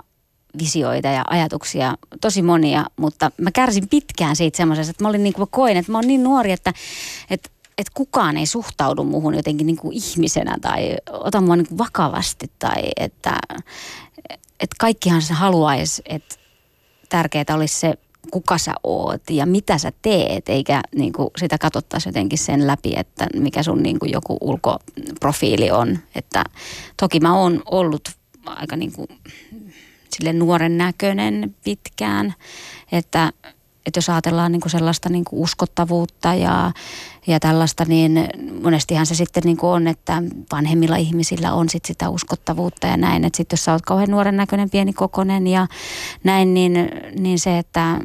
[0.59, 5.33] visioita ja ajatuksia, tosi monia, mutta mä kärsin pitkään siitä semmoisesta, että mä olin niin
[5.33, 6.73] kuin mä koin, että mä oon niin nuori, että,
[7.31, 11.79] että että kukaan ei suhtaudu muuhun jotenkin niin kuin ihmisenä tai ota mua niin kuin
[11.79, 13.39] vakavasti tai että,
[14.61, 16.37] että kaikkihan se haluaisi, että
[17.09, 17.94] tärkeää olisi se
[18.31, 22.92] kuka sä oot ja mitä sä teet, eikä niin kuin sitä katsottaisi jotenkin sen läpi,
[22.97, 25.99] että mikä sun niin kuin joku ulkoprofiili on.
[26.14, 26.44] Että
[26.97, 28.09] toki mä oon ollut
[28.47, 29.09] aika niin kuin,
[30.11, 32.35] sille nuoren näköinen pitkään,
[32.92, 33.33] että
[33.88, 36.72] että jos ajatellaan niin kuin sellaista niin kuin uskottavuutta ja,
[37.27, 38.29] ja tällaista, niin
[38.62, 40.22] monestihan se sitten niin kuin on, että
[40.53, 43.24] vanhemmilla ihmisillä on sit sitä uskottavuutta ja näin.
[43.24, 45.66] Että sitten jos sä oot kauhean nuoren näköinen, pieni kokonen ja
[46.24, 48.01] näin, niin, niin se, että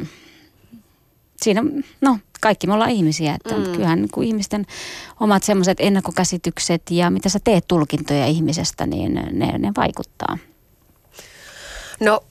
[1.41, 1.63] siinä,
[2.01, 3.63] no kaikki me ollaan ihmisiä, että mm.
[3.63, 4.65] kyllähän niin kuin ihmisten
[5.19, 10.37] omat semmoiset ennakkokäsitykset ja mitä sä teet tulkintoja ihmisestä, niin ne, ne vaikuttaa.
[11.99, 12.23] No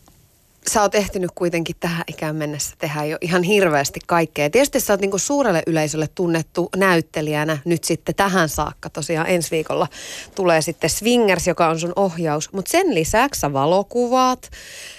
[0.70, 4.50] sä oot ehtinyt kuitenkin tähän ikään mennessä tehdä jo ihan hirveästi kaikkea.
[4.50, 8.90] Tietysti sä oot niinku suurelle yleisölle tunnettu näyttelijänä nyt sitten tähän saakka.
[8.90, 9.88] Tosiaan ensi viikolla
[10.34, 12.52] tulee sitten Swingers, joka on sun ohjaus.
[12.52, 14.50] Mutta sen lisäksi sä valokuvaat,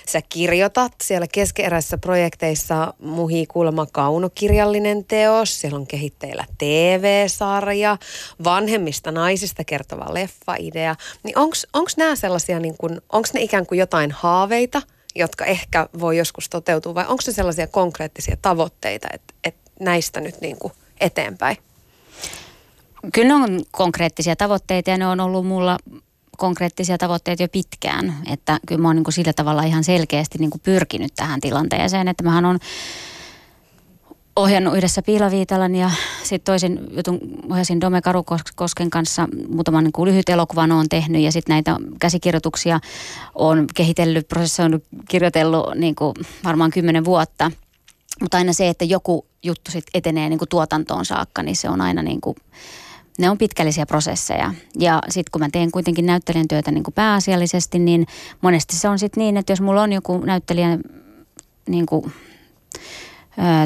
[0.10, 5.62] sä kirjoitat siellä keskeeräisissä projekteissa muhii kuulemma kaunokirjallinen teos.
[5.62, 7.97] Siellä on kehitteillä TV-sarja,
[8.43, 10.95] vanhemmista naisista kertova leffa-idea.
[11.23, 11.38] Niin
[11.73, 12.76] onks nämä sellaisia, niin
[13.12, 14.82] onko ne ikään kuin jotain haaveita–
[15.15, 20.41] jotka ehkä voi joskus toteutua, vai onko se sellaisia konkreettisia tavoitteita, että, että näistä nyt
[20.41, 21.58] niin kuin eteenpäin?
[23.13, 25.78] Kyllä ne on konkreettisia tavoitteita ja ne on ollut mulla
[26.38, 28.17] konkreettisia tavoitteita jo pitkään.
[28.32, 32.08] Että kyllä mä oon niin kuin sillä tavalla ihan selkeästi niin kuin pyrkinyt tähän tilanteeseen,
[32.08, 32.60] että mähän on
[34.36, 35.91] ohjannut yhdessä Piilaviitalan ja
[36.24, 37.19] sitten toisen jutun
[37.52, 42.80] ohjasin Dome Karukosken kanssa muutaman niin kuin lyhyt elokuvan on tehnyt ja sitten näitä käsikirjoituksia
[43.36, 47.52] on kehitellyt, prosessoinut, kirjoitellut niin kuin varmaan kymmenen vuotta.
[48.22, 51.82] Mutta aina se, että joku juttu sitten etenee niin kuin tuotantoon saakka, niin se on
[51.82, 52.36] aina niin kuin
[53.17, 54.54] ne on pitkällisiä prosesseja.
[54.80, 58.08] Ja sitten kun mä teen kuitenkin näyttelijän työtä niin kuin pääasiallisesti, niin
[58.41, 60.82] monesti se on sitten niin, että jos mulla on joku näyttelijän
[61.69, 62.13] niin kuin,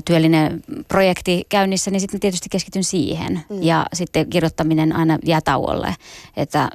[0.06, 3.42] työllinen projekti käynnissä, niin sitten tietysti keskityn siihen.
[3.50, 3.64] Mm.
[3.64, 5.96] Ja sitten kirjoittaminen aina jää tauolle.
[6.38, 6.70] Että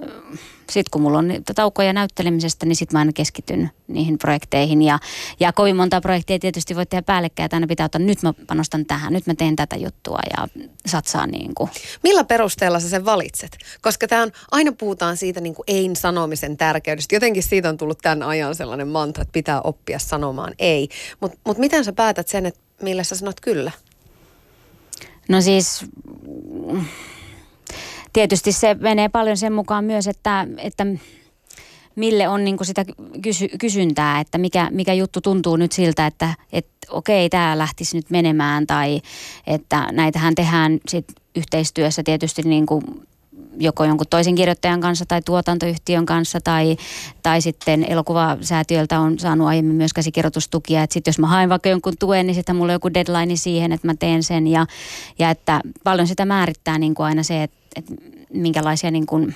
[0.73, 4.83] sitten kun mulla on taukoja näyttelemisestä, niin sitten mä aina keskityn niihin projekteihin.
[4.83, 4.99] Ja,
[5.41, 8.87] ja kovin monta projektia tietysti voi tehdä päällekkäin, että aina pitää ottaa, nyt mä panostan
[8.87, 10.49] tähän, nyt mä teen tätä juttua ja
[10.87, 11.71] satsaan niin kuin.
[12.03, 13.59] Millä perusteella sä sen valitset?
[13.81, 17.15] Koska tämä on, aina puhutaan siitä niin kuin ei sanomisen tärkeydestä.
[17.15, 20.89] Jotenkin siitä on tullut tämän ajan sellainen mantra, että pitää oppia sanomaan ei.
[21.21, 23.71] Mutta mut miten sä päätät sen, että millä sä sanot kyllä?
[25.29, 25.85] No siis
[28.13, 30.87] tietysti se menee paljon sen mukaan myös, että, että
[31.97, 32.85] mille on niin sitä
[33.23, 38.11] kysy, kysyntää, että mikä, mikä juttu tuntuu nyt siltä, että, että okei, tämä lähtisi nyt
[38.11, 39.01] menemään tai
[39.47, 41.05] että näitähän tehdään sit
[41.37, 42.83] yhteistyössä tietysti niin kuin
[43.59, 46.77] joko jonkun toisen kirjoittajan kanssa tai tuotantoyhtiön kanssa tai,
[47.23, 50.83] tai sitten elokuvasäätiöltä on saanut aiemmin myös käsikirjoitustukia.
[50.83, 53.73] Että sitten jos mä haen vaikka jonkun tuen, niin sitten mulla on joku deadline siihen,
[53.73, 54.67] että mä teen sen ja,
[55.19, 57.95] ja että paljon sitä määrittää niin kuin aina se, että, että
[58.33, 59.35] minkälaisia niin kuin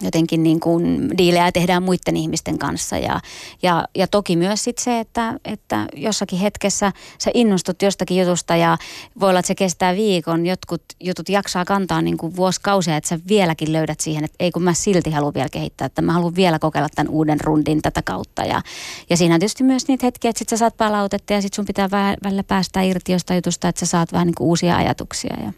[0.00, 2.98] jotenkin niin kuin diilejä tehdään muiden ihmisten kanssa.
[2.98, 3.20] Ja,
[3.62, 8.78] ja, ja toki myös sit se, että, että jossakin hetkessä sä innostut jostakin jutusta ja
[9.20, 10.46] voi olla, että se kestää viikon.
[10.46, 14.62] Jotkut jutut jaksaa kantaa niin kuin vuosikausia, että sä vieläkin löydät siihen, että ei kun
[14.62, 18.42] mä silti haluan vielä kehittää, että mä haluan vielä kokeilla tämän uuden rundin tätä kautta.
[18.42, 18.62] Ja,
[19.10, 21.64] ja siinä on tietysti myös niitä hetkiä, että sit sä saat palautetta ja sit sun
[21.64, 21.90] pitää
[22.24, 25.36] välillä päästä irti jostain jutusta, että sä saat vähän niin kuin uusia ajatuksia.
[25.44, 25.52] Ja.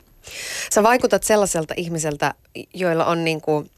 [0.70, 2.35] Sä vaikutat sellaiselta ihmiseltä,
[2.74, 3.70] joilla on niin kuin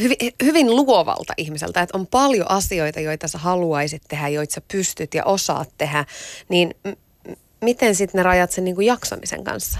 [0.00, 5.14] hyvin, hyvin luovalta ihmiseltä, että on paljon asioita, joita sä haluaisit tehdä, joita sä pystyt
[5.14, 6.04] ja osaat tehdä,
[6.48, 9.78] niin m- miten sitten ne rajat sen niin kuin jaksamisen kanssa?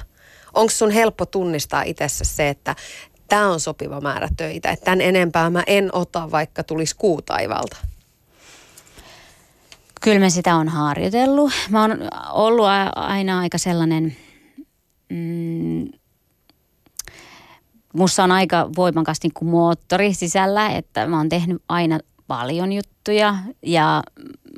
[0.55, 2.77] Onko sun helppo tunnistaa itsessä se, että
[3.29, 7.77] tämä on sopiva määrä töitä, että tämän enempää mä en ota, vaikka tulisi kuu taivalta?
[10.01, 11.53] Kyllä me sitä on harjoitellut.
[11.71, 11.99] Mä oon
[12.33, 14.17] ollut aina aika sellainen
[15.09, 15.89] mm,
[17.95, 23.35] musta on aika voimakas niin kuin moottori sisällä, että mä oon tehnyt aina paljon juttuja
[23.63, 24.03] ja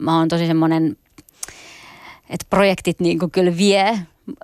[0.00, 0.96] mä oon tosi semmoinen,
[2.30, 3.98] että projektit niin kuin kyllä vie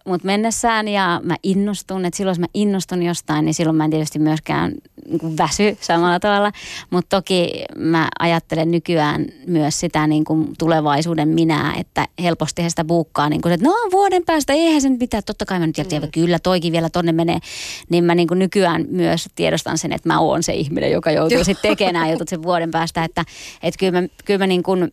[0.06, 3.90] mut mennessään ja mä innostun, että silloin jos mä innostun jostain, niin silloin mä en
[3.90, 4.72] tietysti myöskään
[5.08, 6.52] niin väsy samalla tavalla.
[6.90, 13.28] Mutta toki mä ajattelen nykyään myös sitä niin kuin tulevaisuuden minää, että helposti sitä buukkaa,
[13.28, 16.10] niin kuin, että no vuoden päästä, eihän sen pitää, totta kai mä nyt mm.
[16.12, 17.38] kyllä toikin vielä tonne menee.
[17.88, 21.44] Niin mä niin kuin nykyään myös tiedostan sen, että mä oon se ihminen, joka joutuu
[21.44, 23.04] sitten tekemään jutut sen vuoden päästä.
[23.04, 23.24] Että,
[23.62, 24.92] että kyllä mä, kyllä mä niin kuin,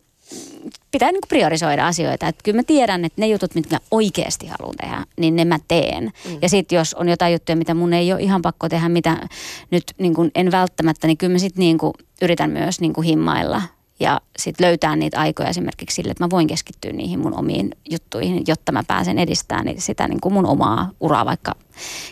[0.90, 2.28] pitää niin priorisoida asioita.
[2.28, 5.58] Että kyllä mä tiedän, että ne jutut, mitkä mä oikeasti haluan tehdä, niin ne mä
[5.68, 6.04] teen.
[6.04, 6.38] Mm.
[6.42, 9.28] Ja sitten jos on jotain juttuja, mitä mun ei ole ihan pakko tehdä, mitä
[9.70, 11.78] nyt niin kuin en välttämättä, niin kyllä mä sitten niin
[12.22, 13.62] yritän myös niin kuin himmailla
[14.00, 18.42] ja sitten löytää niitä aikoja esimerkiksi sille, että mä voin keskittyä niihin mun omiin juttuihin,
[18.46, 21.54] jotta mä pääsen edistämään niin sitä niin kuin mun omaa uraa vaikka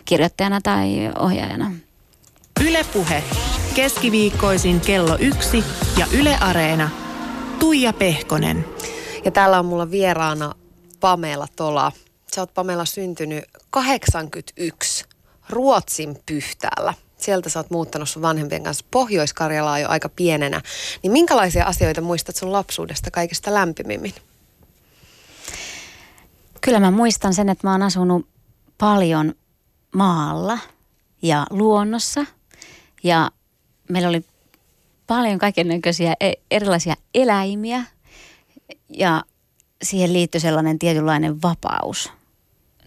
[0.04, 1.72] kirjoittajana tai ohjaajana.
[2.66, 3.22] Ylepuhe
[3.74, 5.64] keskiviikkoisin kello yksi
[5.98, 6.90] ja Yle Areena–
[7.62, 8.64] Tuija Pehkonen.
[9.24, 10.54] Ja täällä on mulla vieraana
[11.00, 11.92] Pamela Tola.
[12.34, 15.04] Sä oot Pamela syntynyt 81
[15.48, 16.94] Ruotsin Pyhtäällä.
[17.16, 20.60] Sieltä sä oot muuttanut sun vanhempien kanssa Pohjois-Karjalaa jo aika pienenä.
[21.02, 24.14] Niin minkälaisia asioita muistat sun lapsuudesta kaikista lämpimimmin?
[26.60, 28.26] Kyllä mä muistan sen, että mä oon asunut
[28.78, 29.34] paljon
[29.94, 30.58] maalla
[31.22, 32.26] ja luonnossa.
[33.02, 33.30] Ja
[33.88, 34.24] meillä oli
[35.12, 37.84] paljon kaikennäköisiä e, erilaisia eläimiä
[38.88, 39.24] ja
[39.82, 42.10] siihen liittyy sellainen tietynlainen vapaus,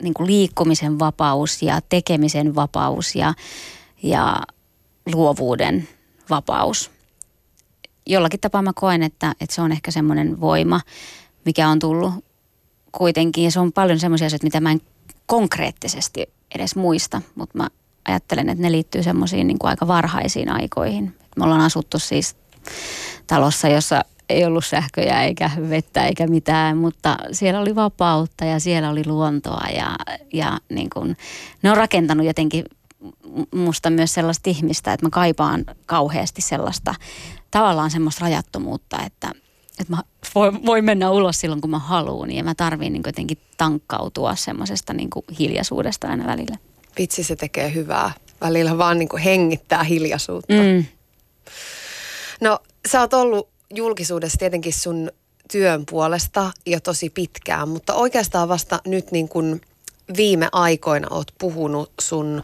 [0.01, 3.33] niin kuin liikkumisen vapaus ja tekemisen vapaus ja,
[4.03, 4.41] ja
[5.13, 5.87] luovuuden
[6.29, 6.91] vapaus.
[8.05, 10.81] Jollakin tapaa mä koen, että, että se on ehkä semmoinen voima,
[11.45, 12.13] mikä on tullut
[12.91, 13.43] kuitenkin.
[13.43, 14.81] Ja se on paljon semmoisia asioita, mitä mä en
[15.25, 17.67] konkreettisesti edes muista, mutta mä
[18.05, 21.15] ajattelen, että ne liittyy semmoisiin niin aika varhaisiin aikoihin.
[21.35, 22.35] Me ollaan asuttu siis
[23.27, 28.89] talossa, jossa ei ollut sähköjä eikä vettä eikä mitään, mutta siellä oli vapautta ja siellä
[28.89, 29.95] oli luontoa ja,
[30.33, 31.15] ja niin kun,
[31.61, 32.65] ne on rakentanut jotenkin
[33.55, 36.95] musta myös sellaista ihmistä, että mä kaipaan kauheasti sellaista
[37.51, 39.31] tavallaan semmoista rajattomuutta, että,
[39.79, 39.97] että mä
[40.35, 44.93] voin, voin mennä ulos silloin kun mä haluan ja mä tarviin niin jotenkin tankkautua semmoisesta
[44.93, 46.57] niin hiljaisuudesta aina välillä.
[46.99, 48.11] Vitsi se tekee hyvää.
[48.41, 50.53] Välillä vaan niin hengittää hiljaisuutta.
[50.53, 50.85] Mm.
[52.41, 52.59] No
[52.91, 55.11] sä oot ollut julkisuudessa tietenkin sun
[55.51, 59.61] työn puolesta jo tosi pitkään, mutta oikeastaan vasta nyt niin kuin
[60.17, 62.43] viime aikoina oot puhunut sun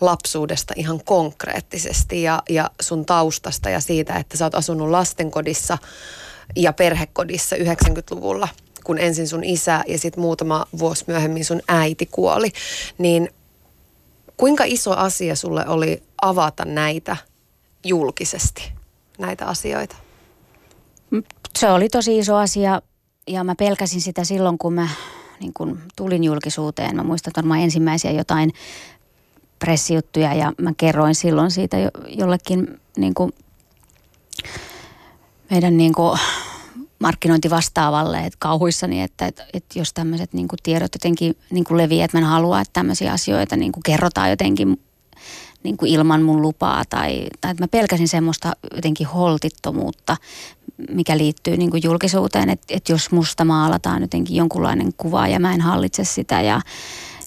[0.00, 5.78] lapsuudesta ihan konkreettisesti ja, ja sun taustasta ja siitä, että sä oot asunut lastenkodissa
[6.56, 8.48] ja perhekodissa 90-luvulla,
[8.84, 12.52] kun ensin sun isä ja sitten muutama vuosi myöhemmin sun äiti kuoli.
[12.98, 13.30] Niin
[14.36, 17.16] kuinka iso asia sulle oli avata näitä
[17.84, 18.72] julkisesti,
[19.18, 19.96] näitä asioita?
[21.58, 22.82] Se oli tosi iso asia
[23.28, 24.88] ja mä pelkäsin sitä silloin, kun mä
[25.40, 26.96] niin kun tulin julkisuuteen.
[26.96, 28.52] Mä muistan varmaan ensimmäisiä jotain
[29.58, 33.32] pressijuttuja ja mä kerroin silloin siitä jo, jollekin niin kuin
[35.50, 36.18] meidän niin kuin
[36.98, 42.22] markkinointivastaavalle, että kauhuissani, että, että, että jos tämmöiset niin tiedot jotenkin niin leviää, että mä
[42.26, 44.80] en halua, että tämmöisiä asioita niin kerrotaan jotenkin
[45.62, 50.16] niin kuin ilman mun lupaa tai, tai että mä pelkäsin semmoista jotenkin holtittomuutta,
[50.90, 55.54] mikä liittyy niin kuin julkisuuteen, että, että jos musta maalataan jotenkin jonkunlainen kuva ja mä
[55.54, 56.60] en hallitse sitä ja,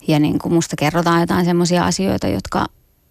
[0.07, 2.65] ja niin kuin musta kerrotaan jotain semmoisia asioita, jotka,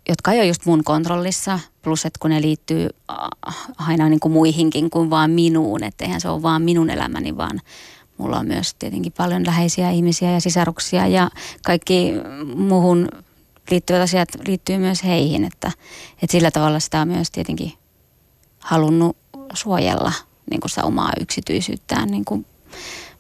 [0.08, 4.32] jotka ei ole just mun kontrollissa, plus että kun ne liittyy äh, aina niin kuin
[4.32, 7.60] muihinkin kuin vaan minuun, että eihän se ole vaan minun elämäni, vaan
[8.18, 11.30] mulla on myös tietenkin paljon läheisiä ihmisiä ja sisaruksia ja
[11.64, 12.12] kaikki
[12.56, 13.08] muuhun
[13.70, 15.72] liittyvät asiat liittyy myös heihin, että,
[16.22, 17.72] että sillä tavalla sitä on myös tietenkin
[18.59, 19.16] halunnut
[19.55, 20.12] suojella
[20.50, 22.46] niin kuin sitä omaa yksityisyyttään niin kuin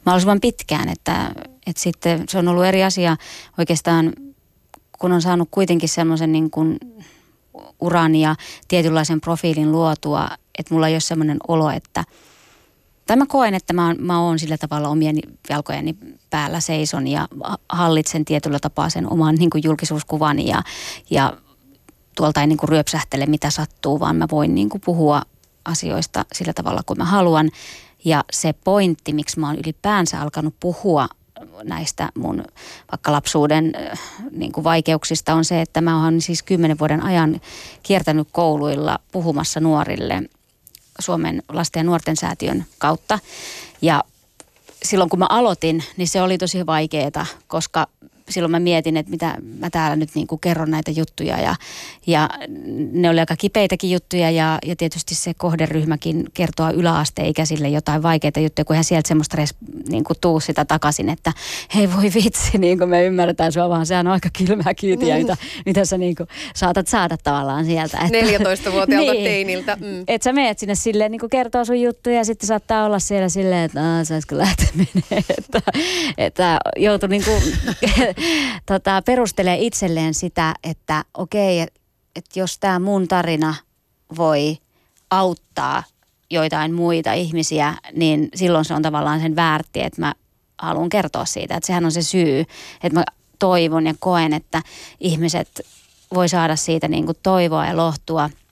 [0.06, 1.32] mahdollisimman pitkään, että,
[1.66, 3.16] että sitten se on ollut eri asia.
[3.58, 4.12] Oikeastaan,
[4.98, 6.78] kun on saanut kuitenkin semmoisen niin kuin
[7.80, 8.36] uran ja
[8.68, 10.28] tietynlaisen profiilin luotua,
[10.58, 12.04] että mulla ei ole semmoinen olo, että
[13.06, 15.16] tai mä koen, että mä oon, mä oon sillä tavalla omien
[15.50, 15.96] jalkojeni
[16.30, 17.28] päällä seison ja
[17.68, 20.62] hallitsen tietyllä tapaa sen oman niin kuin julkisuuskuvani ja,
[21.10, 21.36] ja
[22.16, 25.22] tuolta ei niin kuin ryöpsähtele mitä sattuu, vaan mä voin niin kuin puhua
[25.64, 27.50] asioista sillä tavalla kuin mä haluan.
[28.04, 31.08] Ja se pointti, miksi mä oon ylipäänsä alkanut puhua
[31.64, 32.44] näistä mun
[32.90, 37.40] vaikka lapsuuden äh, niin kuin vaikeuksista on se, että mä oon siis kymmenen vuoden ajan
[37.82, 40.22] kiertänyt kouluilla puhumassa nuorille
[40.98, 43.18] Suomen lasten ja nuorten säätiön kautta.
[43.82, 44.04] Ja
[44.82, 47.86] silloin kun mä aloitin, niin se oli tosi vaikeaa, koska
[48.30, 51.54] silloin mä mietin, että mitä mä täällä nyt niin kuin kerron näitä juttuja ja,
[52.06, 52.28] ja
[52.92, 58.64] ne oli aika kipeitäkin juttuja ja, ja tietysti se kohderyhmäkin kertoo yläasteikäisille jotain vaikeita juttuja,
[58.64, 59.54] kun hän sieltä semmoista res,
[59.88, 61.32] niin kuin tuu sitä takaisin, että
[61.74, 65.20] hei voi vitsi, niin kuin me ymmärretään sua, vaan sehän on aika kylmää kyytiä, mm.
[65.20, 67.98] mitä, mitä sä niin kuin saatat saada tavallaan sieltä.
[67.98, 69.76] Että, 14-vuotiaalta niin, teiniltä.
[69.80, 70.04] Mm.
[70.08, 73.28] Että sä meet sinne silleen niin kuin kertoo sun juttuja ja sitten saattaa olla siellä
[73.28, 75.62] silleen, että saisiko lähteä menee, että,
[76.18, 77.42] että joutui niin kuin
[78.66, 81.80] tota, perustelee itselleen sitä, että okei, että
[82.16, 83.54] et jos tämä mun tarina
[84.16, 84.58] voi
[85.10, 85.82] auttaa
[86.30, 90.14] joitain muita ihmisiä, niin silloin se on tavallaan sen väärti, että mä
[90.58, 91.56] haluan kertoa siitä.
[91.56, 92.40] Että sehän on se syy,
[92.82, 93.04] että mä
[93.38, 94.62] toivon ja koen, että
[95.00, 95.60] ihmiset
[96.14, 98.30] voi saada siitä niin kuin toivoa ja lohtua–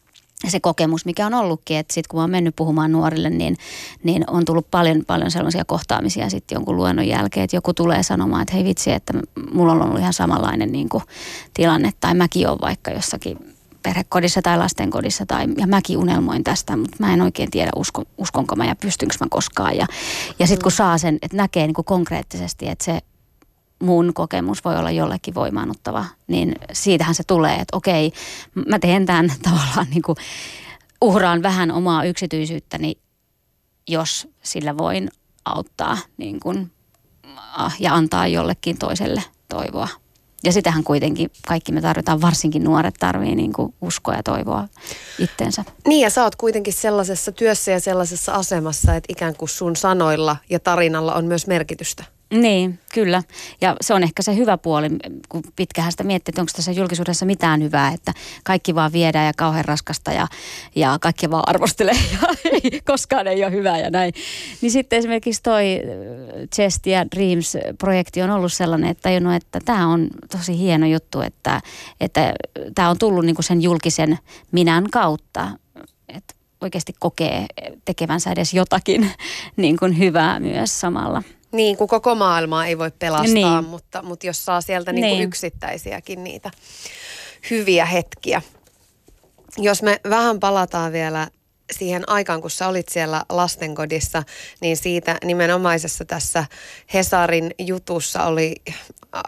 [0.50, 3.56] se kokemus, mikä on ollutkin, että sitten kun mä oon mennyt puhumaan nuorille, niin,
[4.04, 8.42] niin on tullut paljon, paljon sellaisia kohtaamisia sitten jonkun luennon jälkeen, että joku tulee sanomaan,
[8.42, 9.12] että hei vitsi, että
[9.52, 11.02] mulla on ollut ihan samanlainen niin kuin,
[11.54, 13.38] tilanne, tai mäkin olen vaikka jossakin
[13.82, 18.56] perhekodissa tai lastenkodissa tai, ja mäkin unelmoin tästä, mutta mä en oikein tiedä usko, uskonko
[18.56, 19.76] mä ja pystynkö mä koskaan.
[19.76, 19.86] Ja,
[20.38, 23.00] ja sitten kun saa sen, että näkee niin kuin konkreettisesti, että se
[23.82, 28.12] mun kokemus voi olla jollekin voimaannuttava, niin siitähän se tulee, että okei,
[28.68, 30.16] mä teen tämän tavallaan niin kuin
[31.00, 32.94] uhraan vähän omaa yksityisyyttäni,
[33.88, 35.08] jos sillä voin
[35.44, 36.72] auttaa niin kuin,
[37.52, 39.88] ah, ja antaa jollekin toiselle toivoa.
[40.44, 44.68] Ja sitähän kuitenkin kaikki me tarvitaan, varsinkin nuoret tarvii niin kuin uskoa ja toivoa
[45.18, 45.64] itteensä.
[45.88, 50.36] Niin ja sä oot kuitenkin sellaisessa työssä ja sellaisessa asemassa, että ikään kuin sun sanoilla
[50.50, 52.04] ja tarinalla on myös merkitystä.
[52.32, 53.22] Niin, kyllä.
[53.60, 54.88] Ja se on ehkä se hyvä puoli,
[55.28, 58.12] kun pitkähän sitä miettii, että onko tässä julkisuudessa mitään hyvää, että
[58.44, 60.26] kaikki vaan viedään ja kauhean raskasta ja,
[60.74, 64.14] ja kaikki vaan arvostelee ja ei, koskaan ei ole hyvää ja näin.
[64.60, 69.88] Niin sitten esimerkiksi toi äh, Chest ja Dreams-projekti on ollut sellainen, että tajunnut, että tämä
[69.88, 71.60] on tosi hieno juttu, että,
[72.00, 72.34] että
[72.74, 74.18] tämä on tullut niinku sen julkisen
[74.52, 75.48] minän kautta,
[76.08, 77.46] että oikeasti kokee
[77.84, 79.10] tekevänsä edes jotakin
[79.56, 81.22] niin kuin hyvää myös samalla.
[81.52, 83.64] Niin, kuin koko maailmaa ei voi pelastaa, niin.
[83.70, 85.22] mutta, mutta jos saa sieltä niin niin.
[85.22, 86.50] yksittäisiäkin niitä
[87.50, 88.42] hyviä hetkiä.
[89.58, 91.28] Jos me vähän palataan vielä
[91.72, 94.22] siihen aikaan, kun sä olit siellä lastenkodissa,
[94.60, 96.44] niin siitä nimenomaisessa tässä
[96.94, 98.54] Hesarin jutussa oli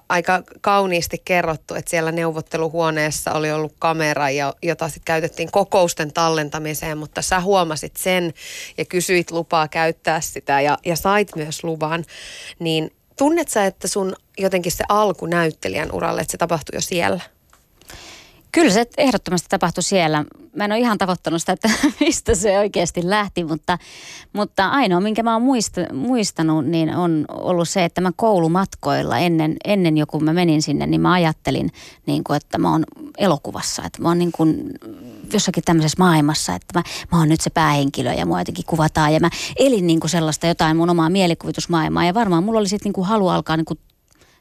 [0.09, 4.27] aika kauniisti kerrottu, että siellä neuvotteluhuoneessa oli ollut kamera,
[4.63, 8.35] jota sitten käytettiin kokousten tallentamiseen, mutta sä huomasit sen
[8.79, 12.05] ja kysyit lupaa käyttää sitä ja, ja sait myös luvan.
[12.59, 17.21] Niin tunnet sä, että sun jotenkin se alku näyttelijän uralle, että se tapahtui jo siellä?
[18.53, 20.25] Kyllä se ehdottomasti tapahtui siellä.
[20.57, 21.69] Mä en ole ihan tavoittanut sitä, että
[22.01, 23.79] mistä se oikeasti lähti, mutta,
[24.33, 29.57] mutta ainoa, minkä mä oon muist, muistanut, niin on ollut se, että mä koulumatkoilla ennen,
[29.65, 31.71] ennen joku mä menin sinne, niin mä ajattelin,
[32.07, 32.85] niin kuin, että mä oon
[33.19, 34.71] elokuvassa, että mä oon niin kuin
[35.33, 36.83] jossakin tämmöisessä maailmassa, että mä,
[37.13, 39.15] mä oon nyt se päähenkilö ja mua jotenkin kuvataan.
[39.15, 42.05] Ja mä elin niin kuin sellaista jotain mun omaa mielikuvitusmaailmaa.
[42.05, 43.79] Ja varmaan mulla oli sitten niin kuin halu alkaa niin kuin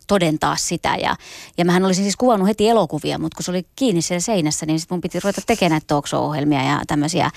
[0.07, 0.95] todentaa sitä.
[0.95, 1.15] Ja,
[1.57, 4.79] ja mähän olisin siis kuvannut heti elokuvia, mutta kun se oli kiinni siellä seinässä, niin
[4.79, 7.31] sitten mun piti ruveta tekemään näitä ohjelmia ja tämmöisiä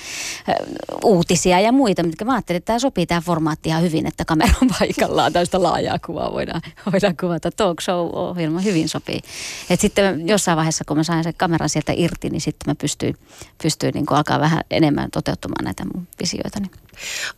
[1.05, 4.55] uutisia ja muita, mitkä mä ajattelin, että tämä sopii tämä formaatti ihan hyvin, että kamera
[4.63, 6.63] on paikallaan, tästä laajaa kuvaa voidaan,
[6.93, 7.51] voidaan kuvata.
[7.51, 9.21] Talk show-ohjelma hyvin sopii.
[9.71, 13.17] Et sitten jossain vaiheessa, kun mä sain sen kameran sieltä irti, niin sitten mä pystyin,
[13.63, 16.59] pystyin niin alkaa vähän enemmän toteuttamaan näitä mun visioita.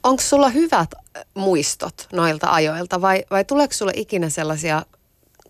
[0.03, 0.91] Onko sulla hyvät
[1.35, 4.83] muistot noilta ajoilta vai, vai tuleeko sulle ikinä sellaisia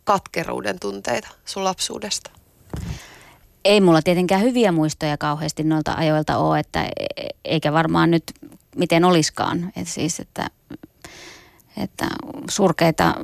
[0.09, 2.31] katkeruuden tunteita sun lapsuudesta?
[3.65, 8.23] Ei mulla tietenkään hyviä muistoja kauheasti noilta ajoilta ole, että e-, eikä varmaan nyt
[8.77, 9.73] miten oliskaan.
[9.77, 10.51] Et siis, että,
[11.77, 12.07] että
[12.51, 13.15] surkeita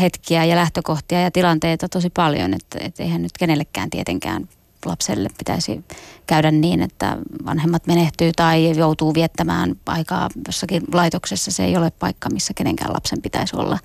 [0.00, 4.48] hetkiä ja lähtökohtia ja tilanteita tosi paljon, että et eihän nyt kenellekään tietenkään
[4.86, 5.84] lapselle pitäisi
[6.26, 7.16] käydä niin, että
[7.46, 11.50] vanhemmat menehtyy tai joutuu viettämään aikaa jossakin laitoksessa.
[11.50, 13.78] Se ei ole paikka, missä kenenkään lapsen pitäisi olla.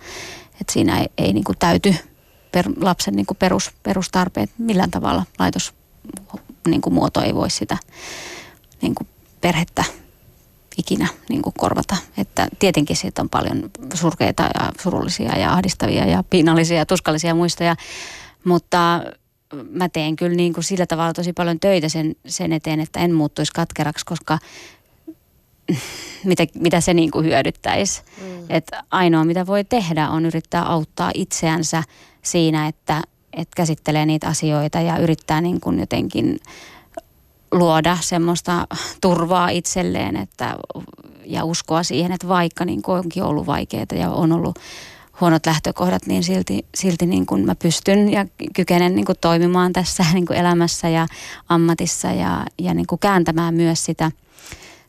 [0.61, 1.95] Et siinä ei, ei niin kuin täyty
[2.55, 5.25] per, lapsen niin kuin perus, perustarpeet millään tavalla.
[5.39, 5.73] Laitos
[6.67, 7.77] niin kuin muoto ei voi sitä
[8.81, 9.07] niin kuin
[9.41, 9.83] perhettä
[10.77, 11.97] ikinä niin kuin korvata.
[12.17, 17.75] Että tietenkin siitä on paljon surkeita ja surullisia ja ahdistavia ja piinallisia ja tuskallisia muistoja,
[18.43, 19.01] mutta
[19.69, 23.13] mä teen kyllä niin kuin sillä tavalla tosi paljon töitä sen, sen eteen, että en
[23.13, 24.39] muuttuisi katkeraksi, koska
[26.23, 28.01] mitä, mitä se niin kuin hyödyttäisi.
[28.21, 28.45] Mm.
[28.49, 31.83] Että ainoa mitä voi tehdä on yrittää auttaa itseänsä
[32.25, 33.01] siinä, että,
[33.33, 36.39] että käsittelee niitä asioita ja yrittää niin kuin jotenkin
[37.51, 38.67] luoda semmoista
[39.01, 40.55] turvaa itselleen että,
[41.25, 44.59] ja uskoa siihen, että vaikka niin kuin onkin ollut vaikeaa ja on ollut
[45.21, 50.05] huonot lähtökohdat, niin silti, silti niin kuin mä pystyn ja kykenen niin kuin toimimaan tässä
[50.13, 51.07] niin kuin elämässä ja
[51.49, 54.11] ammatissa ja, ja niin kuin kääntämään myös sitä,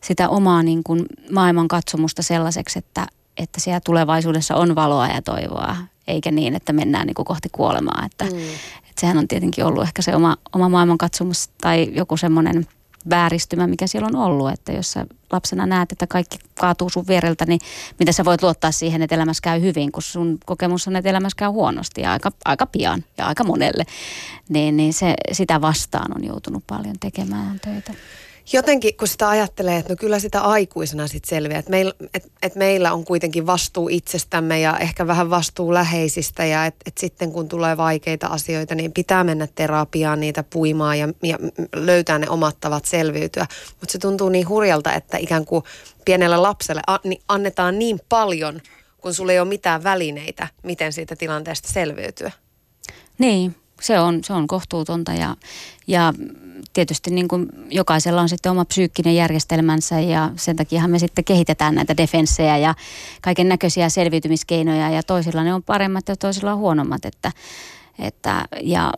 [0.03, 3.07] sitä omaa niin kuin maailmankatsomusta sellaiseksi, että,
[3.39, 5.77] että siellä tulevaisuudessa on valoa ja toivoa
[6.09, 8.03] eikä niin, että mennään niin kuin kohti kuolemaa.
[8.07, 8.39] Että, mm.
[8.79, 12.67] että sehän on tietenkin ollut ehkä se oma, oma maailmankatsomus tai joku semmoinen
[13.11, 14.51] vääristymä, mikä siellä on ollut.
[14.53, 17.61] Että jos sä lapsena näet, että kaikki kaatuu sun viereltä, niin
[17.99, 21.37] mitä sä voit luottaa siihen, että elämässä käy hyvin, kun sun kokemus on, että elämässä
[21.37, 23.85] käy huonosti ja aika, aika pian ja aika monelle.
[24.49, 27.93] Niin, niin se, sitä vastaan on joutunut paljon tekemään töitä
[28.53, 32.55] jotenkin kun sitä ajattelee, että no kyllä sitä aikuisena sitten selviää, että meillä, et, et
[32.55, 37.49] meillä on kuitenkin vastuu itsestämme ja ehkä vähän vastuu läheisistä ja että et sitten kun
[37.49, 41.39] tulee vaikeita asioita, niin pitää mennä terapiaan niitä puimaan ja, ja
[41.75, 43.47] löytää ne omat tavat selviytyä.
[43.81, 45.65] Mutta se tuntuu niin hurjalta, että ikään kuin
[46.05, 48.61] pienelle lapselle niin annetaan niin paljon,
[48.99, 52.33] kun sulla ei ole mitään välineitä, miten siitä tilanteesta selviytyä.
[53.19, 55.37] Niin, se on, se on kohtuutonta ja,
[55.87, 56.13] ja
[56.73, 61.75] tietysti niin kuin jokaisella on sitten oma psyykkinen järjestelmänsä ja sen takia me sitten kehitetään
[61.75, 62.75] näitä defenssejä ja
[63.23, 67.05] kaiken näköisiä selviytymiskeinoja ja toisilla ne on paremmat ja toisilla on huonommat.
[67.05, 67.33] Että,
[67.99, 68.93] että, ja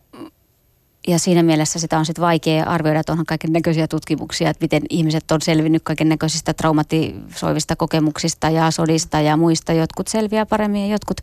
[1.09, 4.82] ja siinä mielessä sitä on sitten vaikea arvioida, että onhan kaiken näköisiä tutkimuksia, että miten
[4.90, 9.72] ihmiset on selvinnyt kaiken näköisistä traumatisoivista kokemuksista ja sodista ja muista.
[9.72, 11.20] Jotkut selviää paremmin ja jotkut,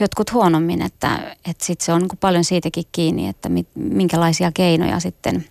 [0.00, 5.44] jotkut huonommin, että, että sitten se on niin paljon siitäkin kiinni, että minkälaisia keinoja sitten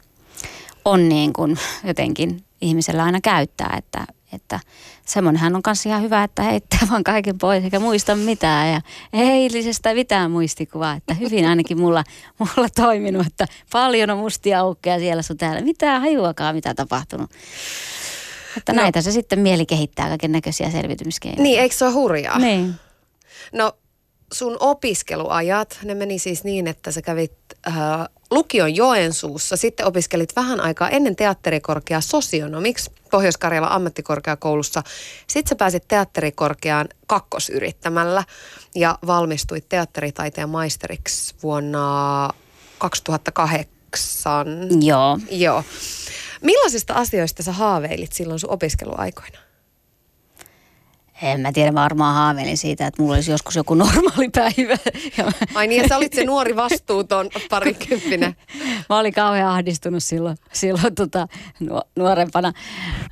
[0.88, 4.60] on niin kuin jotenkin ihmisellä aina käyttää, että, että
[5.06, 8.82] semmoinenhan on kanssa ihan hyvä, että heittää vaan kaiken pois eikä muista mitään ja
[9.14, 12.04] eilisestä mitään muistikuvaa, että hyvin ainakin mulla,
[12.40, 17.32] mulla toiminut, että paljon on mustia aukkeja siellä sun täällä, mitään hajuakaan mitä tapahtunut.
[18.58, 21.44] Että no, näitä se sitten mieli kehittää kaiken näköisiä selviytymiskeinoja.
[21.44, 22.40] Niin, eikö se ole hurjaa?
[22.40, 22.74] Niin.
[23.54, 23.72] No
[24.34, 27.34] sun opiskeluajat, ne meni siis niin, että sä kävit
[27.68, 27.76] äh,
[28.32, 34.84] lukion Joensuussa, sitten opiskelit vähän aikaa ennen teatterikorkeaa sosionomiksi Pohjois-Karjalan ammattikorkeakoulussa.
[35.28, 38.24] Sitten sä pääsit teatterikorkeaan kakkosyrittämällä
[38.76, 42.30] ja valmistuit teatteritaiteen maisteriksi vuonna
[42.78, 44.48] 2008.
[44.82, 45.20] Joo.
[45.30, 45.64] Joo.
[46.42, 49.47] Millaisista asioista sä haaveilit silloin sun opiskeluaikoina?
[51.22, 54.78] En mä tiedä, varmaan haaveilin siitä, että mulla olisi joskus joku normaali päivä.
[55.56, 58.36] Ai niin, ja sä olit se nuori vastuuton parikymppinen.
[58.90, 61.28] mä olin kauhean ahdistunut silloin, silloin tota,
[61.96, 62.54] nuorempana.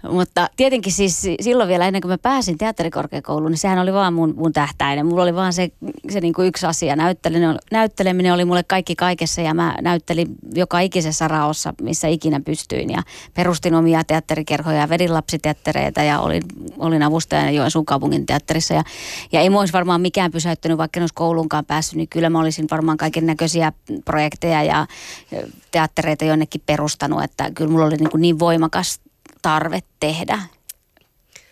[0.10, 4.34] Mutta tietenkin siis silloin vielä ennen kuin mä pääsin teatterikorkeakouluun, niin sehän oli vaan mun,
[4.38, 5.06] mun tähtäinen.
[5.06, 5.70] Mulla oli vaan se,
[6.10, 6.96] se niin kuin yksi asia.
[6.96, 12.90] Näytteleminen, näytteleminen oli mulle kaikki kaikessa ja mä näyttelin joka ikisessä raossa, missä ikinä pystyin.
[12.90, 13.02] Ja
[13.34, 16.44] perustin omia teatterikerhoja ja vedin lapsiteattereita ja olin,
[16.78, 18.74] olin avustajana Joensuun kaupungin teatterissa.
[18.74, 18.84] Ja,
[19.32, 22.40] ja ei mua olisi varmaan mikään pysäyttänyt, vaikka en olisi kouluunkaan päässyt, niin kyllä mä
[22.40, 23.74] olisin varmaan kaiken näköisiä
[24.06, 24.88] projekteja ja
[25.72, 29.00] teattereita jonnekin perustanut, että kyllä mulla oli niin, kuin niin voimakas
[29.42, 30.40] tarve tehdä.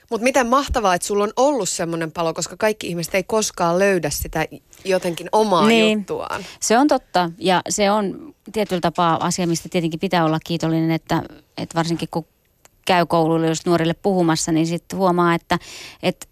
[0.10, 4.10] Mutta miten mahtavaa, että sulla on ollut semmoinen palo, koska kaikki ihmiset ei koskaan löydä
[4.10, 4.46] sitä
[4.86, 6.00] jotenkin omaa niin.
[6.00, 6.46] juttuaan.
[6.60, 11.24] Se on totta ja se on tietyllä tapaa asia, mistä tietenkin pitää olla kiitollinen, että,
[11.58, 12.26] että varsinkin kun
[12.86, 15.60] käy kouluille just nuorille puhumassa, niin sitten huomaa, että,
[16.04, 16.28] että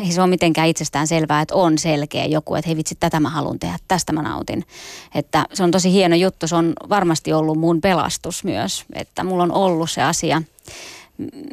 [0.00, 3.30] ei se ole mitenkään itsestään selvää, että on selkeä joku, että hei vitsi, tätä mä
[3.30, 4.64] haluan tehdä, tästä mä nautin.
[5.14, 9.42] Että se on tosi hieno juttu, se on varmasti ollut mun pelastus myös, että mulla
[9.42, 10.42] on ollut se asia,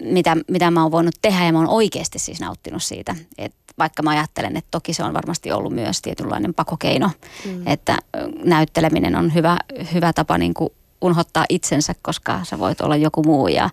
[0.01, 3.15] mitä, mitä mä oon voinut tehdä ja mä oon oikeasti siis nauttinut siitä.
[3.37, 7.11] Et vaikka mä ajattelen, että toki se on varmasti ollut myös tietynlainen pakokeino,
[7.45, 7.67] mm.
[7.67, 7.97] että
[8.43, 9.57] näytteleminen on hyvä,
[9.93, 10.69] hyvä tapa niin kuin
[11.01, 13.69] unhottaa itsensä, koska sä voit olla joku muu ja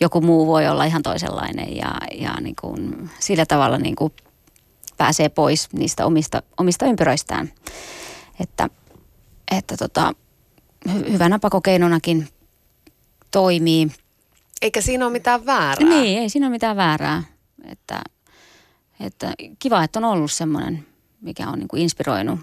[0.00, 4.12] joku muu voi olla ihan toisenlainen ja, ja niin kuin sillä tavalla niin kuin
[4.96, 7.52] pääsee pois niistä omista, omista ympyröistään.
[8.40, 8.68] Että,
[9.50, 10.14] että tota,
[10.92, 12.28] hy, hyvänä pakokeinonakin
[13.30, 13.90] toimii.
[14.62, 15.88] Eikä siinä ole mitään väärää.
[15.88, 17.22] Niin, ei siinä ole mitään väärää.
[17.64, 18.02] Että,
[19.00, 20.86] että kiva, että on ollut semmoinen,
[21.20, 22.40] mikä on niin kuin inspiroinut.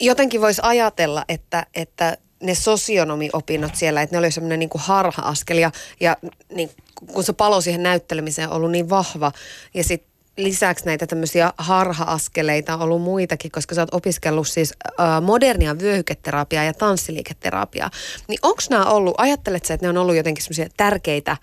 [0.00, 5.70] Jotenkin voisi ajatella, että, että ne sosionomiopinnot siellä, että ne oli semmoinen niin harha-askel ja,
[6.00, 6.16] ja
[6.54, 6.70] niin,
[7.12, 9.32] kun se palo siihen näyttelemiseen on ollut niin vahva
[9.74, 14.74] ja sitten lisäksi näitä tämmöisiä harha-askeleita on ollut muitakin, koska sä oot opiskellut siis
[15.22, 17.90] modernia vyöhyketerapiaa ja tanssiliiketerapiaa.
[18.28, 21.36] Niin onko nämä ollut, ajattelet sä, että ne on ollut jotenkin semmoisia tärkeitä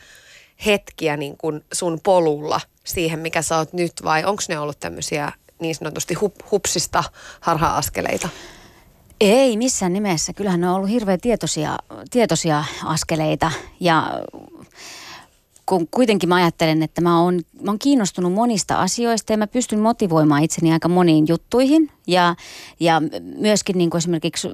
[0.65, 5.31] hetkiä niin kuin sun polulla siihen, mikä sä oot nyt vai onko ne ollut tämmöisiä
[5.59, 7.03] niin sanotusti hup, hupsista
[7.39, 8.29] harha-askeleita?
[9.19, 10.33] Ei missään nimessä.
[10.33, 11.77] Kyllähän ne on ollut hirveän tietoisia,
[12.11, 14.21] tietoisia askeleita ja
[15.65, 19.79] kun kuitenkin mä ajattelen, että mä oon, mä oon kiinnostunut monista asioista ja mä pystyn
[19.79, 21.91] motivoimaan itseni aika moniin juttuihin.
[22.07, 22.35] Ja,
[22.79, 23.01] ja
[23.37, 24.47] myöskin niin kuin esimerkiksi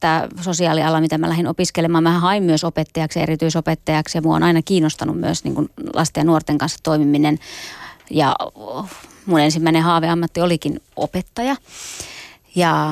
[0.00, 4.62] tämä sosiaaliala, mitä mä lähdin opiskelemaan, mä hain myös opettajaksi, erityisopettajaksi ja mua on aina
[4.62, 7.38] kiinnostanut myös niin kuin lasten ja nuorten kanssa toimiminen.
[8.10, 8.36] Ja
[9.26, 11.56] mun ensimmäinen haaveammatti olikin opettaja.
[12.54, 12.90] Ja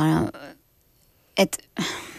[1.37, 1.69] et,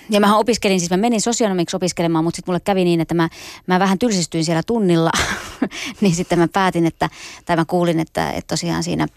[0.10, 3.30] ja mä opiskelin, siis mä menin sosionomiksi opiskelemaan, mutta sitten mulle kävi niin, että mä,
[3.68, 5.12] mä vähän tylsistyin siellä tunnilla.
[6.02, 7.10] niin sitten mä päätin, että,
[7.46, 9.08] tai mä kuulin, että, että tosiaan siinä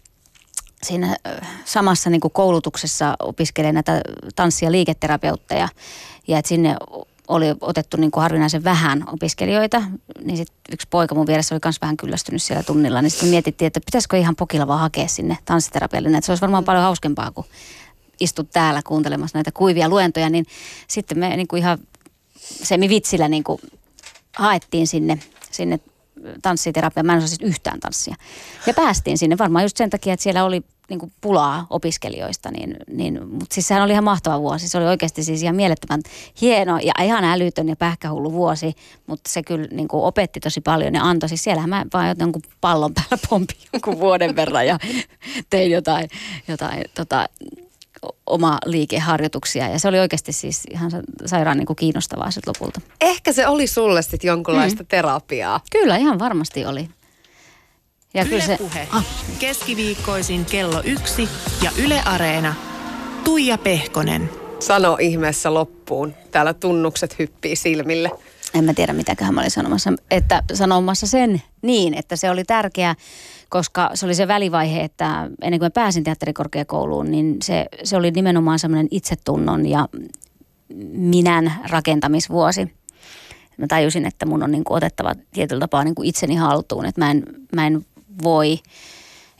[0.82, 1.16] siinä
[1.64, 4.00] samassa niin koulutuksessa opiskelee näitä
[4.36, 5.68] tanssi- ja liiketerapeutteja.
[6.28, 6.76] Ja että sinne
[7.28, 9.82] oli otettu niin kuin harvinaisen vähän opiskelijoita,
[10.24, 13.66] niin sitten yksi poika mun vieressä oli myös vähän kyllästynyt siellä tunnilla, niin sitten mietittiin,
[13.66, 17.46] että pitäisikö ihan pokilla vaan hakea sinne tanssiterapialle, että se olisi varmaan paljon hauskempaa kuin
[18.20, 20.46] istut täällä kuuntelemassa näitä kuivia luentoja, niin
[20.88, 21.78] sitten me niin kuin ihan
[22.40, 23.60] semivitsillä niin kuin
[24.36, 25.18] haettiin sinne,
[25.50, 25.80] sinne
[26.42, 27.02] tanssiterapia.
[27.02, 28.14] Mä en osaa siis yhtään tanssia.
[28.66, 32.76] Ja päästiin sinne varmaan just sen takia, että siellä oli niin kuin pulaa opiskelijoista, niin,
[32.90, 34.68] niin, mutta siis sehän oli ihan mahtava vuosi.
[34.68, 36.02] Se oli oikeasti siis ihan mielettömän
[36.40, 38.74] hieno ja ihan älytön ja pähkähullu vuosi,
[39.06, 41.28] mutta se kyllä niin kuin opetti tosi paljon ja antoi.
[41.28, 44.78] Siis siellähän mä vaan jonkun pallon päällä pompin jonkun vuoden verran ja
[45.50, 46.08] tein jotain,
[46.48, 47.28] jotain tota,
[48.26, 50.90] oma liikeharjoituksia ja se oli oikeasti siis ihan
[51.26, 52.80] sairaan niin kuin kiinnostavaa sitten lopulta.
[53.00, 54.86] Ehkä se oli sulle sitten jonkunlaista mm.
[54.86, 55.60] terapiaa.
[55.70, 56.88] Kyllä, ihan varmasti oli.
[58.14, 58.88] Ja Yle kyllä se, Puhe.
[58.90, 59.04] Ah.
[59.38, 61.28] Keskiviikkoisin kello yksi
[61.62, 62.54] ja Yle Areena.
[63.24, 64.30] Tuija Pehkonen.
[64.58, 66.14] Sano ihmeessä loppuun.
[66.30, 68.10] Täällä tunnukset hyppii silmille.
[68.54, 69.92] En mä tiedä, mitäköhän mä olin sanomassa.
[70.10, 72.94] Että sanomassa sen niin, että se oli tärkeää
[73.48, 78.10] koska se oli se välivaihe, että ennen kuin mä pääsin teatterikorkeakouluun, niin se, se oli
[78.10, 79.88] nimenomaan semmoinen itsetunnon ja
[80.92, 82.72] minän rakentamisvuosi.
[83.56, 87.00] Mä tajusin, että mun on niin kuin otettava tietyllä tapaa niin kuin itseni haltuun, että
[87.00, 87.22] mä en,
[87.54, 87.86] mä en
[88.22, 88.58] voi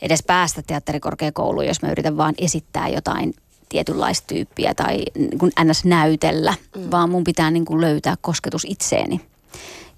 [0.01, 3.33] edes päästä teatterikorkeakouluun, jos mä yritän vaan esittää jotain
[3.69, 5.85] tietynlaista tyyppiä tai niin kuin ns.
[5.85, 6.91] näytellä, mm.
[6.91, 9.21] vaan mun pitää niin kuin löytää kosketus itseeni.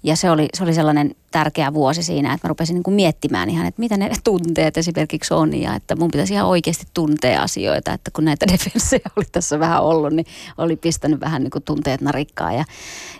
[0.02, 3.50] Ja se oli, se oli sellainen tärkeä vuosi siinä, että mä rupesin niin kuin miettimään
[3.50, 7.92] ihan, että mitä ne tunteet esimerkiksi on ja että mun pitäisi ihan oikeasti tuntea asioita,
[7.92, 10.26] että kun näitä defenssejä oli tässä vähän ollut, niin
[10.58, 12.64] oli pistänyt vähän niin kuin tunteet narikkaa ja,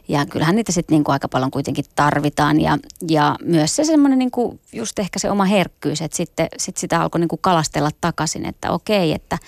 [0.09, 2.79] ja kyllähän niitä sitten niin kuin aika paljon kuitenkin tarvitaan ja,
[3.09, 7.01] ja myös se semmoinen niin kuin just ehkä se oma herkkyys, että sitten sit sitä
[7.01, 9.39] alkoi niin kuin kalastella takaisin, että okei, että,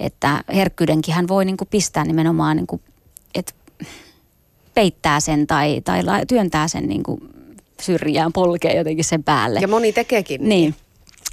[0.00, 2.82] että herkkyydenkin hän voi niin kuin pistää nimenomaan, niin kuin,
[3.34, 3.52] että
[4.74, 7.20] peittää sen tai, tai työntää sen niin kuin
[7.80, 9.60] syrjään, polkee jotenkin sen päälle.
[9.60, 10.48] Ja moni tekeekin.
[10.48, 10.74] Niin.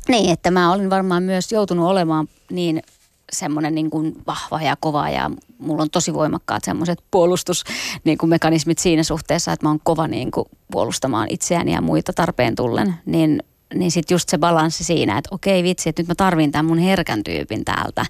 [0.08, 2.84] Niin, että mä olin varmaan myös joutunut olemaan niin
[3.32, 9.04] semmoinen niin kuin vahva ja kova ja mulla on tosi voimakkaat semmoiset puolustusmekanismit niin siinä
[9.04, 13.44] suhteessa, että mä oon kova niin kuin puolustamaan itseäni ja muita tarpeen tullen, niin
[13.76, 16.78] niin sitten just se balanssi siinä, että okei vitsi, että nyt mä tarvin tämän mun
[16.78, 18.06] herkän tyypin täältä.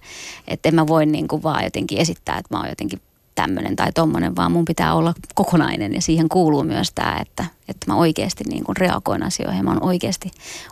[0.47, 3.01] Että en mä voi niin kuin vaan jotenkin esittää, että mä oon jotenkin
[3.37, 7.91] tämmöinen tai tommonen, vaan mun pitää olla kokonainen ja siihen kuuluu myös tämä, että, että
[7.91, 10.31] mä oikeasti niin kuin reagoin asioihin, mä oon oikeasti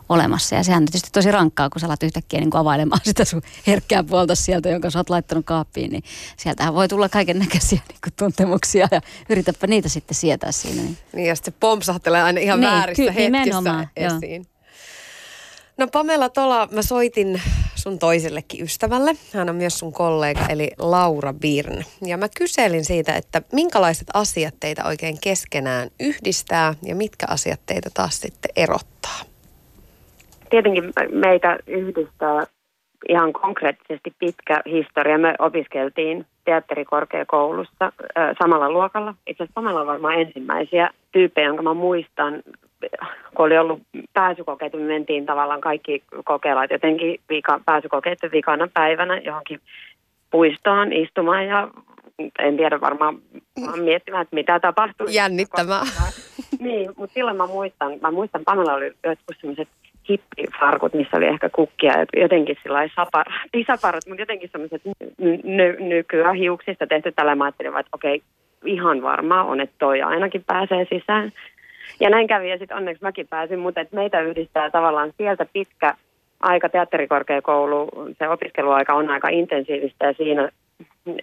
[0.09, 0.55] olemassa.
[0.55, 3.41] Ja sehän on tietysti tosi rankkaa, kun sä alat yhtäkkiä niin kuin availemaan sitä sun
[3.67, 6.03] herkkää puolta sieltä, jonka sä oot laittanut kaappiin, niin
[6.37, 10.81] sieltähän voi tulla kaiken näköisiä niin tuntemuksia ja yritäpä niitä sitten sietää siinä.
[10.81, 14.41] Niin, niin ja sitten se pompsahtelee aina ihan niin, väärissä ky- hetkissä esiin.
[14.41, 14.55] Joo.
[15.77, 17.41] No Pamela Tola, mä soitin
[17.85, 19.11] sun toisellekin ystävälle.
[19.33, 21.83] Hän on myös sun kollega, eli Laura Birn.
[22.05, 27.89] Ja mä kyselin siitä, että minkälaiset asiat teitä oikein keskenään yhdistää ja mitkä asiat teitä
[27.93, 29.19] taas sitten erottaa?
[30.49, 32.43] Tietenkin meitä yhdistää
[33.09, 35.17] ihan konkreettisesti pitkä historia.
[35.17, 39.15] Me opiskeltiin teatterikorkeakoulussa äh, samalla luokalla.
[39.27, 42.43] Itse asiassa on varmaan ensimmäisiä tyyppejä, jonka mä muistan
[43.35, 43.81] kun oli ollut
[44.13, 49.59] pääsykokeet, me mentiin tavallaan kaikki kokeilla, jotenkin vika, pääsykokeiden vikana päivänä johonkin
[50.31, 51.67] puistoon istumaan ja
[52.39, 53.19] en tiedä varmaan
[53.83, 55.07] miettimään, että mitä tapahtuu.
[55.09, 55.81] Jännittävää.
[56.59, 59.67] niin, mutta silloin mä muistan, mä muistan, Pamela oli jotkut sellaiset
[60.09, 64.81] hippifarkut, missä oli ehkä kukkia ja jotenkin sillä sapar, pisaparot, mutta jotenkin sellaiset
[65.43, 67.35] ny, nykyään hiuksista tehty tällä.
[67.35, 68.21] Mä ajattelin, että okei,
[68.65, 71.33] ihan varmaa on, että toi ainakin pääsee sisään.
[71.99, 75.93] Ja näin kävi ja sitten onneksi mäkin pääsin, mutta et meitä yhdistää tavallaan sieltä pitkä
[76.39, 77.89] aika teatterikorkeakoulu,
[78.19, 80.49] se opiskeluaika on aika intensiivistä ja siinä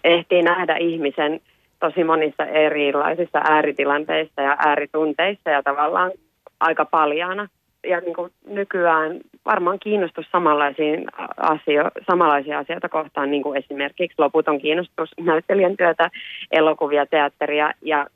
[0.05, 1.41] ehtii nähdä ihmisen
[1.81, 6.13] tosi monissa erilaisissa ääritilanteissa ja ääritunteissa ja tavallaan
[6.61, 7.49] aika paljana.
[7.87, 11.05] Ja niin kuin nykyään varmaan kiinnostus samanlaisiin
[11.37, 16.11] asio, samanlaisia asioita kohtaan, niin kuin esimerkiksi loputon kiinnostus näyttelijän työtä,
[16.51, 18.07] elokuvia, teatteria ja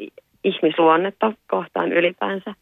[0.47, 2.55] ihmisluonnetta kohtaan ylipäänsä.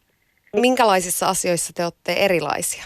[0.53, 2.83] Minkälaisissa asioissa te olette erilaisia?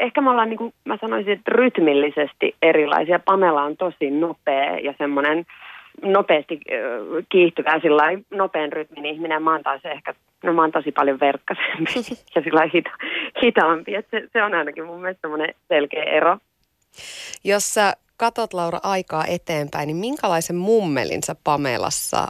[0.00, 3.18] Ehkä me ollaan, niin kuin mä sanoisin, että rytmillisesti erilaisia.
[3.18, 5.46] Pamela on tosi nopea ja semmoinen
[6.02, 6.60] nopeasti
[7.28, 9.42] kiihtyvä sillä nopean rytmin ihminen.
[9.42, 11.92] Mä oon taas ehkä, no mä oon tosi paljon verkkasempi
[12.34, 12.90] ja sillä hita,
[13.42, 13.94] hitaampi.
[13.94, 16.38] Et se, se on ainakin mun mielestä semmoinen selkeä ero.
[17.44, 22.26] Jos sä katot Laura aikaa eteenpäin, niin minkälaisen mummelin sä Pamelassa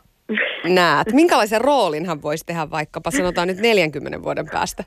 [0.64, 1.12] näet?
[1.12, 4.84] Minkälaisen roolin hän voisi tehdä vaikkapa sanotaan nyt 40 vuoden päästä?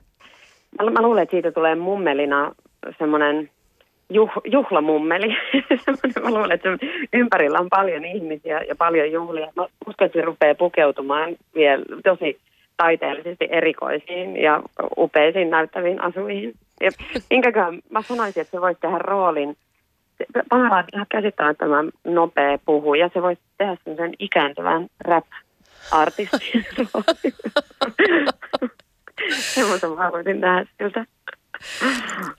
[0.81, 2.51] Mä, mä luulen, että siitä tulee mummelina
[2.99, 3.49] semmoinen
[4.09, 5.27] juh, juhlamummeli.
[6.23, 6.69] mä luulen, että
[7.13, 9.51] ympärillä on paljon ihmisiä ja paljon juhlia.
[9.55, 12.39] Mä uskon, että se rupeaa pukeutumaan vielä tosi
[12.77, 14.61] taiteellisesti erikoisiin ja
[14.97, 16.53] upeisiin näyttäviin asuihin.
[16.81, 16.91] Ja
[17.29, 19.57] minkäkään mä sanoisin, että se voisi tehdä roolin
[20.49, 23.09] Pamela ihan käsittämättömän nopea puhuja.
[23.13, 26.65] Se voisi tehdä semmoisen ikääntyvän rap-artistin
[29.39, 31.05] Semmoisen mä voisin nähdä siltä.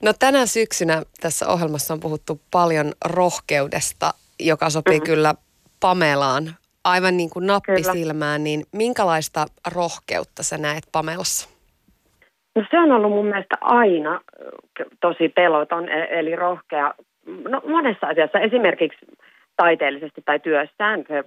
[0.01, 5.05] No tänä syksynä tässä ohjelmassa on puhuttu paljon rohkeudesta, joka sopii mm-hmm.
[5.05, 5.35] kyllä
[5.79, 6.43] Pamelaan
[6.83, 11.49] aivan niin kuin nappisilmään, niin minkälaista rohkeutta sä näet Pamelassa?
[12.55, 14.21] No se on ollut mun mielestä aina
[15.01, 16.93] tosi peloton, e- eli rohkea
[17.49, 19.05] no, monessa asiassa, esimerkiksi
[19.57, 21.23] taiteellisesti tai työssään, se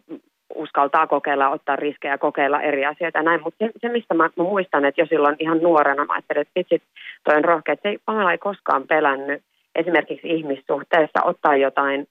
[0.55, 3.43] uskaltaa kokeilla, ottaa riskejä, kokeilla eri asioita ja näin.
[3.45, 6.53] Mutta se, se, mistä mä, mä muistan, että jo silloin ihan nuorena mä ajattelin, että
[6.57, 6.83] vitsit,
[7.25, 7.77] toi on rohkea.
[7.83, 9.43] Se Pamela ei koskaan pelännyt
[9.75, 12.07] esimerkiksi ihmissuhteessa ottaa jotain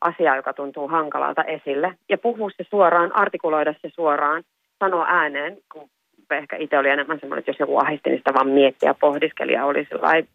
[0.00, 4.42] asiaa, joka tuntuu hankalalta esille ja puhua se suoraan, artikuloida se suoraan,
[4.78, 5.90] sanoa ääneen, kun
[6.30, 9.64] ehkä itse oli enemmän semmoinen, että jos joku ahisti, niin sitä vaan miettiä, pohdiskeli ja
[9.64, 10.28] oli sellainen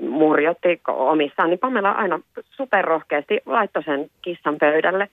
[0.00, 2.20] murjotti omissaan, niin Pamela aina
[2.50, 5.08] superrohkeasti laittoi sen kissan pöydälle.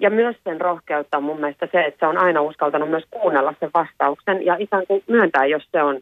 [0.00, 3.54] Ja myös sen rohkeutta on mun mielestä se, että se on aina uskaltanut myös kuunnella
[3.60, 6.00] sen vastauksen ja ikään kuin myöntää, jos se on,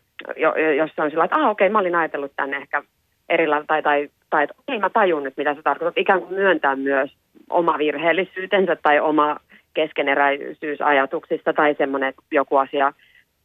[0.76, 2.82] jos se on sillä että ah, okei, okay, mä olin ajatellut tänne ehkä
[3.28, 6.02] erillä, tai, tai, tai okei, okay, mä tajun nyt, mitä se tarkoittaa.
[6.02, 7.16] Ikään kuin myöntää myös
[7.50, 9.36] oma virheellisyytensä tai oma
[9.74, 12.92] keskeneräisyys ajatuksista tai semmoinen, että joku asia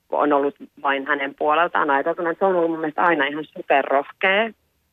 [0.10, 2.34] on ollut vain hänen puoleltaan ajateltuna.
[2.40, 4.52] Se on ollut mun mielestä aina ihan superrohkea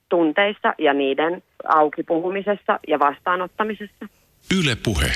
[0.08, 4.06] tunteissa ja niiden auki puhumisessa ja vastaanottamisessa.
[4.60, 5.12] Yle puhe.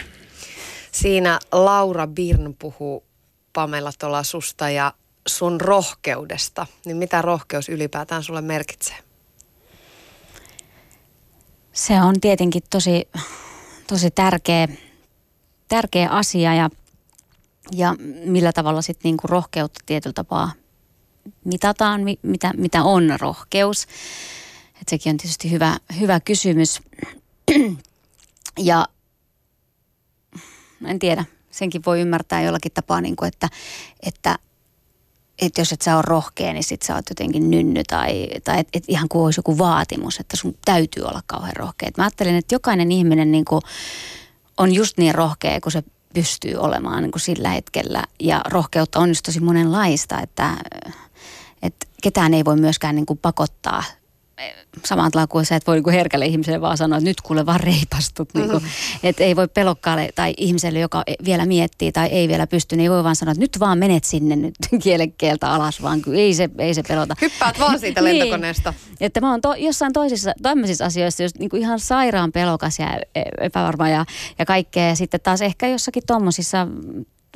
[0.93, 3.05] Siinä Laura Birn puhuu
[3.53, 4.93] Pamela Tola susta ja
[5.27, 6.67] sun rohkeudesta.
[6.85, 8.97] Niin mitä rohkeus ylipäätään sulle merkitsee?
[11.73, 13.09] Se on tietenkin tosi,
[13.89, 14.69] tosi tärkeä,
[15.69, 16.71] tärkeä asia ja,
[17.73, 17.95] ja
[18.25, 20.53] millä tavalla sitten niinku rohkeutta tietyllä tapaa
[21.45, 23.87] mitataan, mitä, mitä on rohkeus.
[24.81, 26.83] Et sekin on tietysti hyvä, hyvä kysymys.
[28.59, 28.87] ja
[30.85, 33.49] en tiedä, senkin voi ymmärtää jollakin tapaa, niin kuin, että,
[34.03, 34.39] että
[35.39, 38.69] että jos et sä ole rohkea, niin sit sä oot jotenkin nynny tai, tai et,
[38.73, 41.89] et ihan kuin olisi joku vaatimus, että sun täytyy olla kauhean rohkea.
[41.89, 43.61] Et mä ajattelen, että jokainen ihminen niin kuin
[44.57, 45.83] on just niin rohkea, kun se
[46.17, 48.05] pystyy olemaan niin kuin sillä hetkellä.
[48.21, 50.51] Ja rohkeutta on just tosi monenlaista, että,
[51.63, 53.83] että ketään ei voi myöskään niin kuin pakottaa
[54.85, 58.29] samaan kuin sä et voi niin herkälle ihmiselle vaan sanoa, että nyt kuule vaan reipastut.
[58.35, 59.09] Niin kuin, mm-hmm.
[59.09, 62.91] että ei voi pelokkaalle tai ihmiselle, joka vielä miettii tai ei vielä pysty, niin ei
[62.91, 66.51] voi vaan sanoa, että nyt vaan menet sinne nyt kielekieltä alas, vaan kyllä ei se,
[66.59, 67.17] ei se pelota.
[67.21, 68.19] Hyppäät vaan siitä niin.
[68.19, 68.75] lentokoneesta.
[68.89, 72.79] niin, että mä oon to, jossain toisissa, tämmöisissä asioissa just niin kuin ihan sairaan pelokas
[72.79, 74.05] ja e, epävarma ja,
[74.39, 74.89] ja kaikkea.
[74.89, 76.67] Ja sitten taas ehkä jossakin tommosissa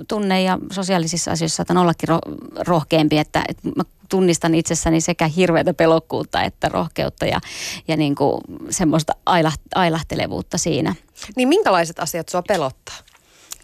[0.09, 5.75] tunne- ja sosiaalisissa asioissa saatan ollakin ro- rohkeampi, että, että mä tunnistan itsessäni sekä hirveätä
[5.75, 7.41] pelokkuutta että rohkeutta ja,
[7.89, 8.41] ja niin kuin
[8.71, 10.95] semmoista ailaht, ailahtelevuutta siinä.
[11.37, 12.97] Niin minkälaiset asiat sua pelottaa?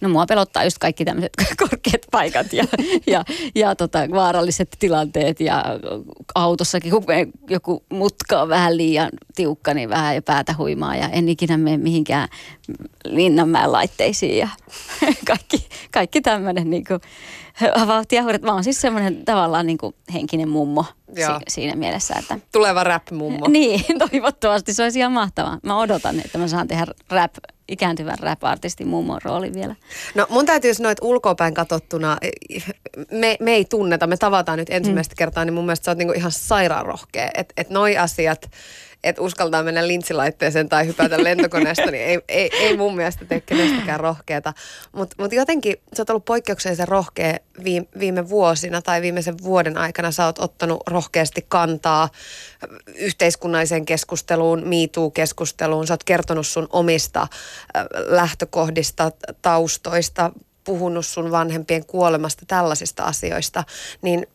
[0.01, 1.33] No mua pelottaa just kaikki tämmöiset
[1.63, 2.65] korkeat paikat ja,
[3.07, 3.25] ja,
[3.55, 5.65] ja tota, vaaralliset tilanteet ja
[6.35, 7.05] autossakin kun
[7.51, 11.77] joku mutka on vähän liian tiukka, niin vähän jo päätä huimaa ja en ikinä mene
[11.77, 12.29] mihinkään
[13.05, 14.49] Linnanmäen laitteisiin ja
[15.29, 17.01] kaikki, kaikki tämmöinen niin kuin,
[17.87, 18.43] vauhtiahuudet.
[18.43, 20.85] Mä oon siis semmoinen tavallaan niin kuin henkinen mummo
[21.15, 22.15] si- siinä mielessä.
[22.19, 22.39] Että...
[22.53, 23.49] Tuleva rap-mummo.
[23.53, 25.59] niin, toivottavasti se olisi ihan mahtavaa.
[25.63, 27.35] Mä odotan, että mä saan tehdä rap,
[27.69, 29.75] ikääntyvän rap-artistin mummon rooli vielä.
[30.15, 32.19] No mun täytyy sanoa, että ulkopäin katsottuna
[33.11, 35.17] me, me ei tunneta, me tavataan nyt ensimmäistä mm.
[35.17, 37.31] kertaa, niin mun mielestä sä oot niinku ihan sairaan rohkea.
[37.35, 38.51] Että et noi asiat,
[39.09, 44.01] että uskaltaa mennä lintsilaitteeseen tai hypätä lentokoneesta, niin ei, ei, ei mun mielestä tee kenestäkään
[44.01, 44.53] rohkeata.
[44.93, 50.11] Mutta mut jotenkin sä oot ollut poikkeuksellisen rohkea viime, viime vuosina tai viimeisen vuoden aikana.
[50.11, 52.09] Sä oot ottanut rohkeasti kantaa
[52.95, 55.87] yhteiskunnalliseen keskusteluun, miituu-keskusteluun.
[55.87, 57.27] Sä oot kertonut sun omista
[58.07, 60.31] lähtökohdista, taustoista,
[60.65, 63.65] puhunut sun vanhempien kuolemasta, tällaisista asioista,
[64.03, 64.27] niin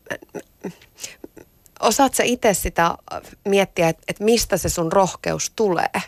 [1.82, 6.02] osaat sä itse sitä äh, miettiä, että et mistä se sun rohkeus tulee?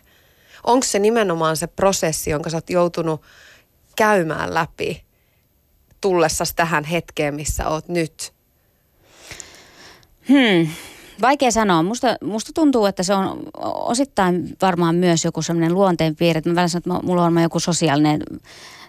[0.64, 3.22] Onko se nimenomaan se prosessi, jonka sä oot joutunut
[3.96, 5.04] käymään läpi
[6.00, 8.32] tullessas tähän hetkeen, missä oot nyt?
[10.28, 10.68] Hmm.
[11.20, 11.82] Vaikea sanoa.
[11.82, 16.42] Musta, musta tuntuu, että se on osittain varmaan myös joku sellainen luonteenpiirre.
[16.46, 18.22] Mä välillä sanon, että mulla on joku sosiaalinen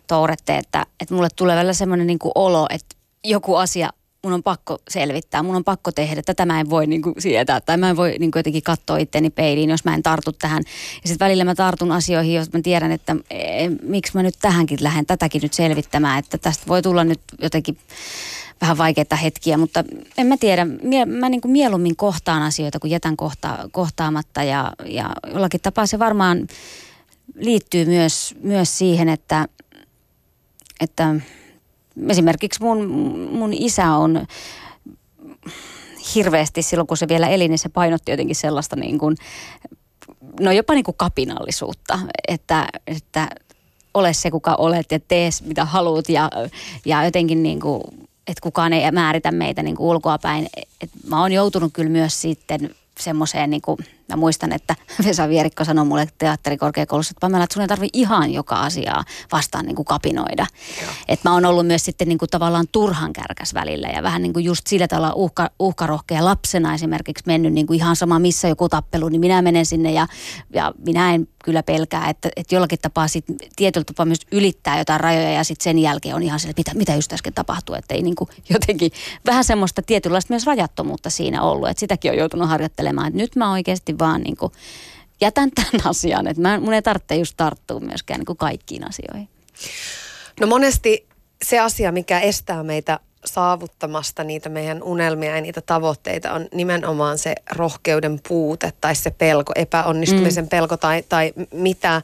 [0.08, 3.90] tourette, että, että mulle tulee välillä semmoinen niin olo, että joku asia
[4.26, 7.62] mun on pakko selvittää, mun on pakko tehdä, tätä mä en voi niin kuin sietää
[7.62, 10.64] tai mä en voi niin kuin jotenkin katsoa itteni peiliin, jos mä en tartu tähän.
[11.04, 14.78] Ja sitten välillä mä tartun asioihin, jos mä tiedän, että e, miksi mä nyt tähänkin
[14.82, 17.78] lähden, tätäkin nyt selvittämään, että tästä voi tulla nyt jotenkin
[18.62, 19.84] vähän vaikeita hetkiä, mutta
[20.18, 24.44] en mä tiedä, mie, mä niin kuin mieluummin kohtaan asioita, kun jätän kohta, kohtaamatta.
[24.44, 26.48] Ja, ja jollakin tapaa se varmaan
[27.36, 29.48] liittyy myös, myös siihen, että,
[30.82, 31.16] että
[32.10, 32.88] esimerkiksi mun,
[33.32, 34.28] mun isä on
[36.16, 39.16] hirveästi silloin, kun se vielä eli, niin se painotti jotenkin sellaista niin kuin,
[40.40, 43.28] no jopa niin kuin kapinallisuutta, että, että
[43.94, 46.32] ole se, kuka olet ja tee mitä haluat ja,
[46.86, 47.82] ja jotenkin niin kuin,
[48.28, 50.48] että kukaan ei määritä meitä niin kuin ulkoapäin.
[50.82, 53.78] Et mä oon joutunut kyllä myös sitten semmoiseen, niin kuin,
[54.10, 54.76] mä muistan, että
[55.06, 59.66] Vesa Vierikko sanoi mulle teatterikorkeakoulussa, että Pamela, että sun ei tarvi ihan joka asiaa vastaan
[59.66, 60.48] niin kuin kapinoida.
[61.08, 64.34] Että mä oon ollut myös sitten niin kuin tavallaan turhan kärkäs välillä ja vähän niin
[64.34, 68.70] kuin just sillä tavalla uhka, uhkarohkea lapsena esimerkiksi mennyt niin kuin ihan sama missä joku
[68.70, 70.08] tappelu, niin minä menen sinne ja,
[70.54, 73.26] ja minä en kyllä pelkää, että, että jollakin tapaa sit
[73.56, 76.96] tietyllä tapaa myös ylittää jotain rajoja ja sitten sen jälkeen on ihan sille, mitä, mitä
[76.96, 78.92] just äsken tapahtuu, että ei niin kuin jotenkin
[79.26, 83.52] vähän semmoista tietynlaista myös rajattomuutta siinä ollut, että sitäkin on joutunut harjoittelemaan, että nyt mä
[83.52, 84.52] oikeasti vaan niin kuin
[85.22, 89.30] jätän tämän asian, että mä, mun ei tarvitse just tarttua myöskään niin kuin kaikkiin asioihin.
[90.40, 91.08] No monesti
[91.46, 97.36] se asia, mikä estää meitä saavuttamasta niitä meidän unelmia ja niitä tavoitteita on nimenomaan se
[97.52, 100.50] rohkeuden puute tai se pelko, epäonnistumisen mm.
[100.50, 102.02] pelko tai, tai mitä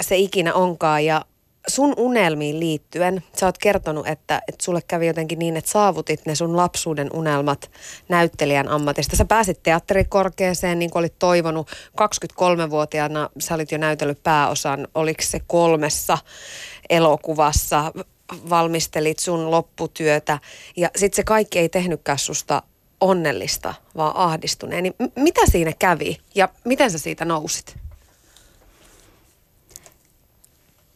[0.00, 1.04] se ikinä onkaan.
[1.04, 1.24] Ja
[1.68, 6.34] sun unelmiin liittyen, sä oot kertonut, että, että sulle kävi jotenkin niin, että saavutit ne
[6.34, 7.70] sun lapsuuden unelmat
[8.08, 9.16] näyttelijän ammatista.
[9.16, 11.70] Sä pääsit teatterikorkeeseen, niin kuin olit toivonut.
[11.70, 16.18] 23-vuotiaana sä olit jo näytellyt pääosan, oliko se kolmessa
[16.90, 17.92] elokuvassa,
[18.50, 20.38] valmistelit sun lopputyötä
[20.76, 22.62] ja sitten se kaikki ei tehnytkään susta
[23.00, 24.82] onnellista, vaan ahdistuneen.
[24.82, 27.76] Niin mitä siinä kävi ja miten sä siitä nousit?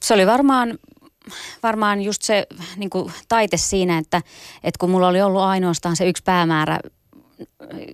[0.00, 0.78] Se oli varmaan,
[1.62, 2.46] varmaan just se
[2.76, 4.22] niin kuin taite siinä, että,
[4.64, 6.80] että kun mulla oli ollut ainoastaan se yksi päämäärä,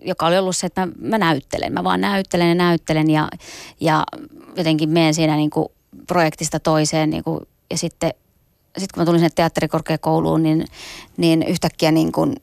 [0.04, 1.72] joka oli ollut se, että mä, mä näyttelen.
[1.72, 3.28] Mä vaan näyttelen ja näyttelen ja,
[3.80, 4.04] ja
[4.56, 5.68] jotenkin menen siinä niin kuin
[6.06, 7.40] projektista toiseen niin kuin,
[7.70, 8.10] ja sitten
[8.78, 10.64] sitten kun mä tulin sinne teatterikorkeakouluun, niin,
[11.16, 12.36] niin yhtäkkiä niin kuin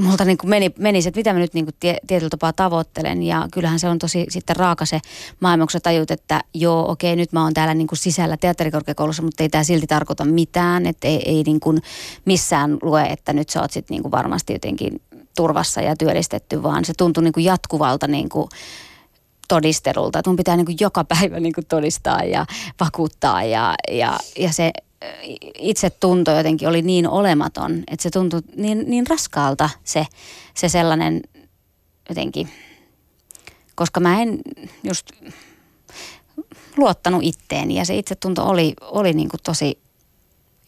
[0.00, 2.52] multa niin kuin meni, meni se, että mitä mä nyt niin kuin tie, tietyllä tapaa
[2.52, 3.22] tavoittelen.
[3.22, 5.00] Ja kyllähän se on tosi sitten raaka se
[5.40, 9.22] maailma, kun sä tajut, että joo, okei, nyt mä oon täällä niin kuin sisällä teatterikorkeakoulussa,
[9.22, 10.86] mutta ei tämä silti tarkoita mitään.
[10.86, 11.82] Että ei, ei niin kuin
[12.24, 15.00] missään lue, että nyt sä oot sitten niin kuin varmasti jotenkin
[15.36, 18.48] turvassa ja työllistetty, vaan se tuntuu niin kuin jatkuvalta niin kuin
[19.48, 20.18] todistelulta.
[20.18, 22.46] Että mun pitää niin kuin joka päivä niin kuin todistaa ja
[22.80, 24.72] vakuuttaa ja, ja, ja se
[25.58, 30.06] itse tunto jotenkin oli niin olematon, että se tuntui niin, niin raskaalta se,
[30.54, 31.22] se sellainen
[32.08, 32.48] jotenkin,
[33.74, 34.38] koska mä en
[34.84, 35.06] just
[36.76, 39.78] luottanut itteeni ja se itsetunto oli, oli niin kuin tosi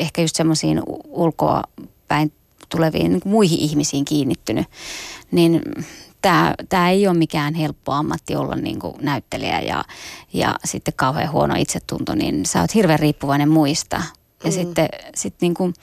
[0.01, 1.63] ehkä just semmoisiin ulkoa
[2.09, 2.33] päin
[2.69, 4.67] tuleviin niin kuin muihin ihmisiin kiinnittynyt,
[5.31, 5.63] niin
[6.23, 9.85] tämä, tämä ei ole mikään helppo ammatti olla niin kuin näyttelijä ja,
[10.33, 14.03] ja sitten kauhean huono itsetunto, niin sä oot hirveän riippuvainen muista.
[14.45, 14.55] Ja mm.
[14.55, 15.75] sitten sit niin kuin,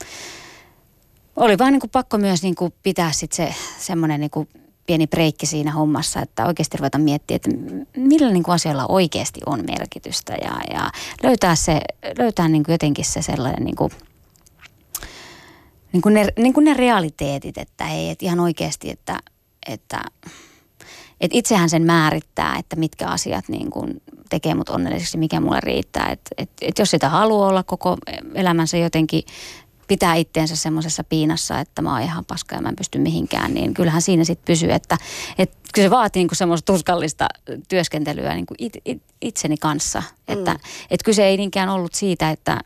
[1.36, 4.48] oli vaan niin kuin pakko myös niin kuin pitää sit se semmoinen niin kuin
[4.86, 7.50] pieni breikki siinä hommassa, että oikeasti ruveta miettiä, että
[7.96, 10.90] millä niin kuin asioilla oikeasti on merkitystä ja, ja
[11.22, 11.80] löytää, se,
[12.18, 13.90] löytää niin kuin jotenkin se sellainen niin kuin,
[15.92, 19.18] niin kuin ne, niin kuin ne realiteetit, että ei, että ihan oikeasti, että
[19.66, 20.00] että,
[21.20, 26.08] että itsehän sen määrittää, että mitkä asiat niin kuin tekee mut onnelliseksi, mikä mulle riittää.
[26.12, 27.96] Että et, et jos sitä haluaa olla koko
[28.34, 29.22] elämänsä jotenkin
[29.88, 33.74] pitää itteensä semmoisessa piinassa, että mä oon ihan paska ja mä en pysty mihinkään, niin
[33.74, 34.98] kyllähän siinä sitten pysyy, että,
[35.38, 37.28] että kyllä se vaatii niin semmoista tuskallista
[37.68, 40.00] työskentelyä niin kuin it, it, itseni kanssa.
[40.00, 40.32] Mm.
[40.32, 40.52] Että,
[40.90, 42.60] että kyse ei niinkään ollut siitä, että,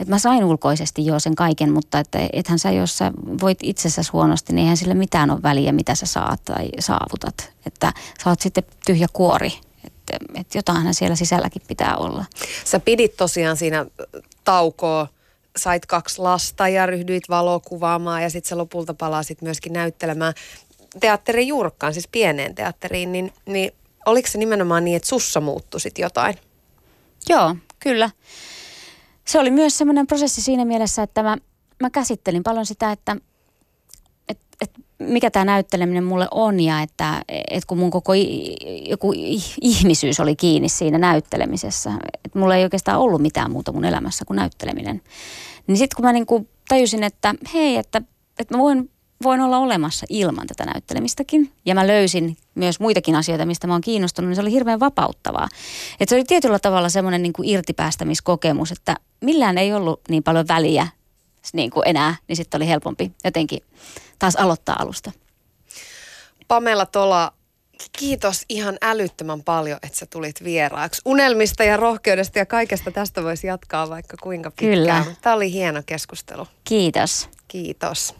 [0.00, 4.10] että mä sain ulkoisesti jo sen kaiken, mutta että ethän sä, jos sä voit itsessäsi
[4.12, 7.52] huonosti, niin eihän sille mitään ole väliä, mitä sä saat tai saavutat.
[7.66, 7.92] Että
[8.24, 9.52] sä oot sitten tyhjä kuori,
[9.84, 12.24] että, että jotainhan siellä sisälläkin pitää olla.
[12.64, 13.86] Sä pidit tosiaan siinä
[14.44, 15.08] taukoa
[15.56, 20.34] sait kaksi lasta ja ryhdyit valokuvaamaan ja sitten sä lopulta palasit myöskin näyttelemään
[21.00, 23.72] teatterin Jurkkaan, siis pieneen teatteriin, niin, niin
[24.06, 26.34] oliko se nimenomaan niin, että sussa muuttui sitten jotain?
[27.28, 28.10] Joo, kyllä
[29.28, 31.36] se oli myös semmoinen prosessi siinä mielessä, että mä,
[31.82, 33.16] mä käsittelin paljon sitä, että
[34.28, 38.12] et, et mikä tämä näytteleminen mulle on ja että et kun mun koko
[38.88, 39.12] joku
[39.60, 41.92] ihmisyys oli kiinni siinä näyttelemisessä,
[42.24, 45.02] että mulla ei oikeastaan ollut mitään muuta mun elämässä kuin näytteleminen.
[45.66, 48.02] Niin sitten kun mä niinku tajusin, että hei, että,
[48.38, 48.90] että mä voin
[49.22, 51.52] voin olla olemassa ilman tätä näyttelemistäkin.
[51.66, 55.48] Ja mä löysin myös muitakin asioita, mistä mä oon kiinnostunut, niin se oli hirveän vapauttavaa.
[56.00, 60.48] Et se oli tietyllä tavalla semmoinen niin kuin irtipäästämiskokemus, että millään ei ollut niin paljon
[60.48, 60.88] väliä
[61.52, 63.60] niin kuin enää, niin sitten oli helpompi jotenkin
[64.18, 65.12] taas aloittaa alusta.
[66.48, 67.32] Pamela Tola,
[67.98, 71.02] kiitos ihan älyttömän paljon, että sä tulit vieraaksi.
[71.04, 74.72] Unelmista ja rohkeudesta ja kaikesta tästä voisi jatkaa vaikka kuinka pitkään.
[74.72, 75.04] Kyllä.
[75.20, 76.46] Tämä oli hieno keskustelu.
[76.64, 77.28] Kiitos.
[77.48, 78.14] Kiitos.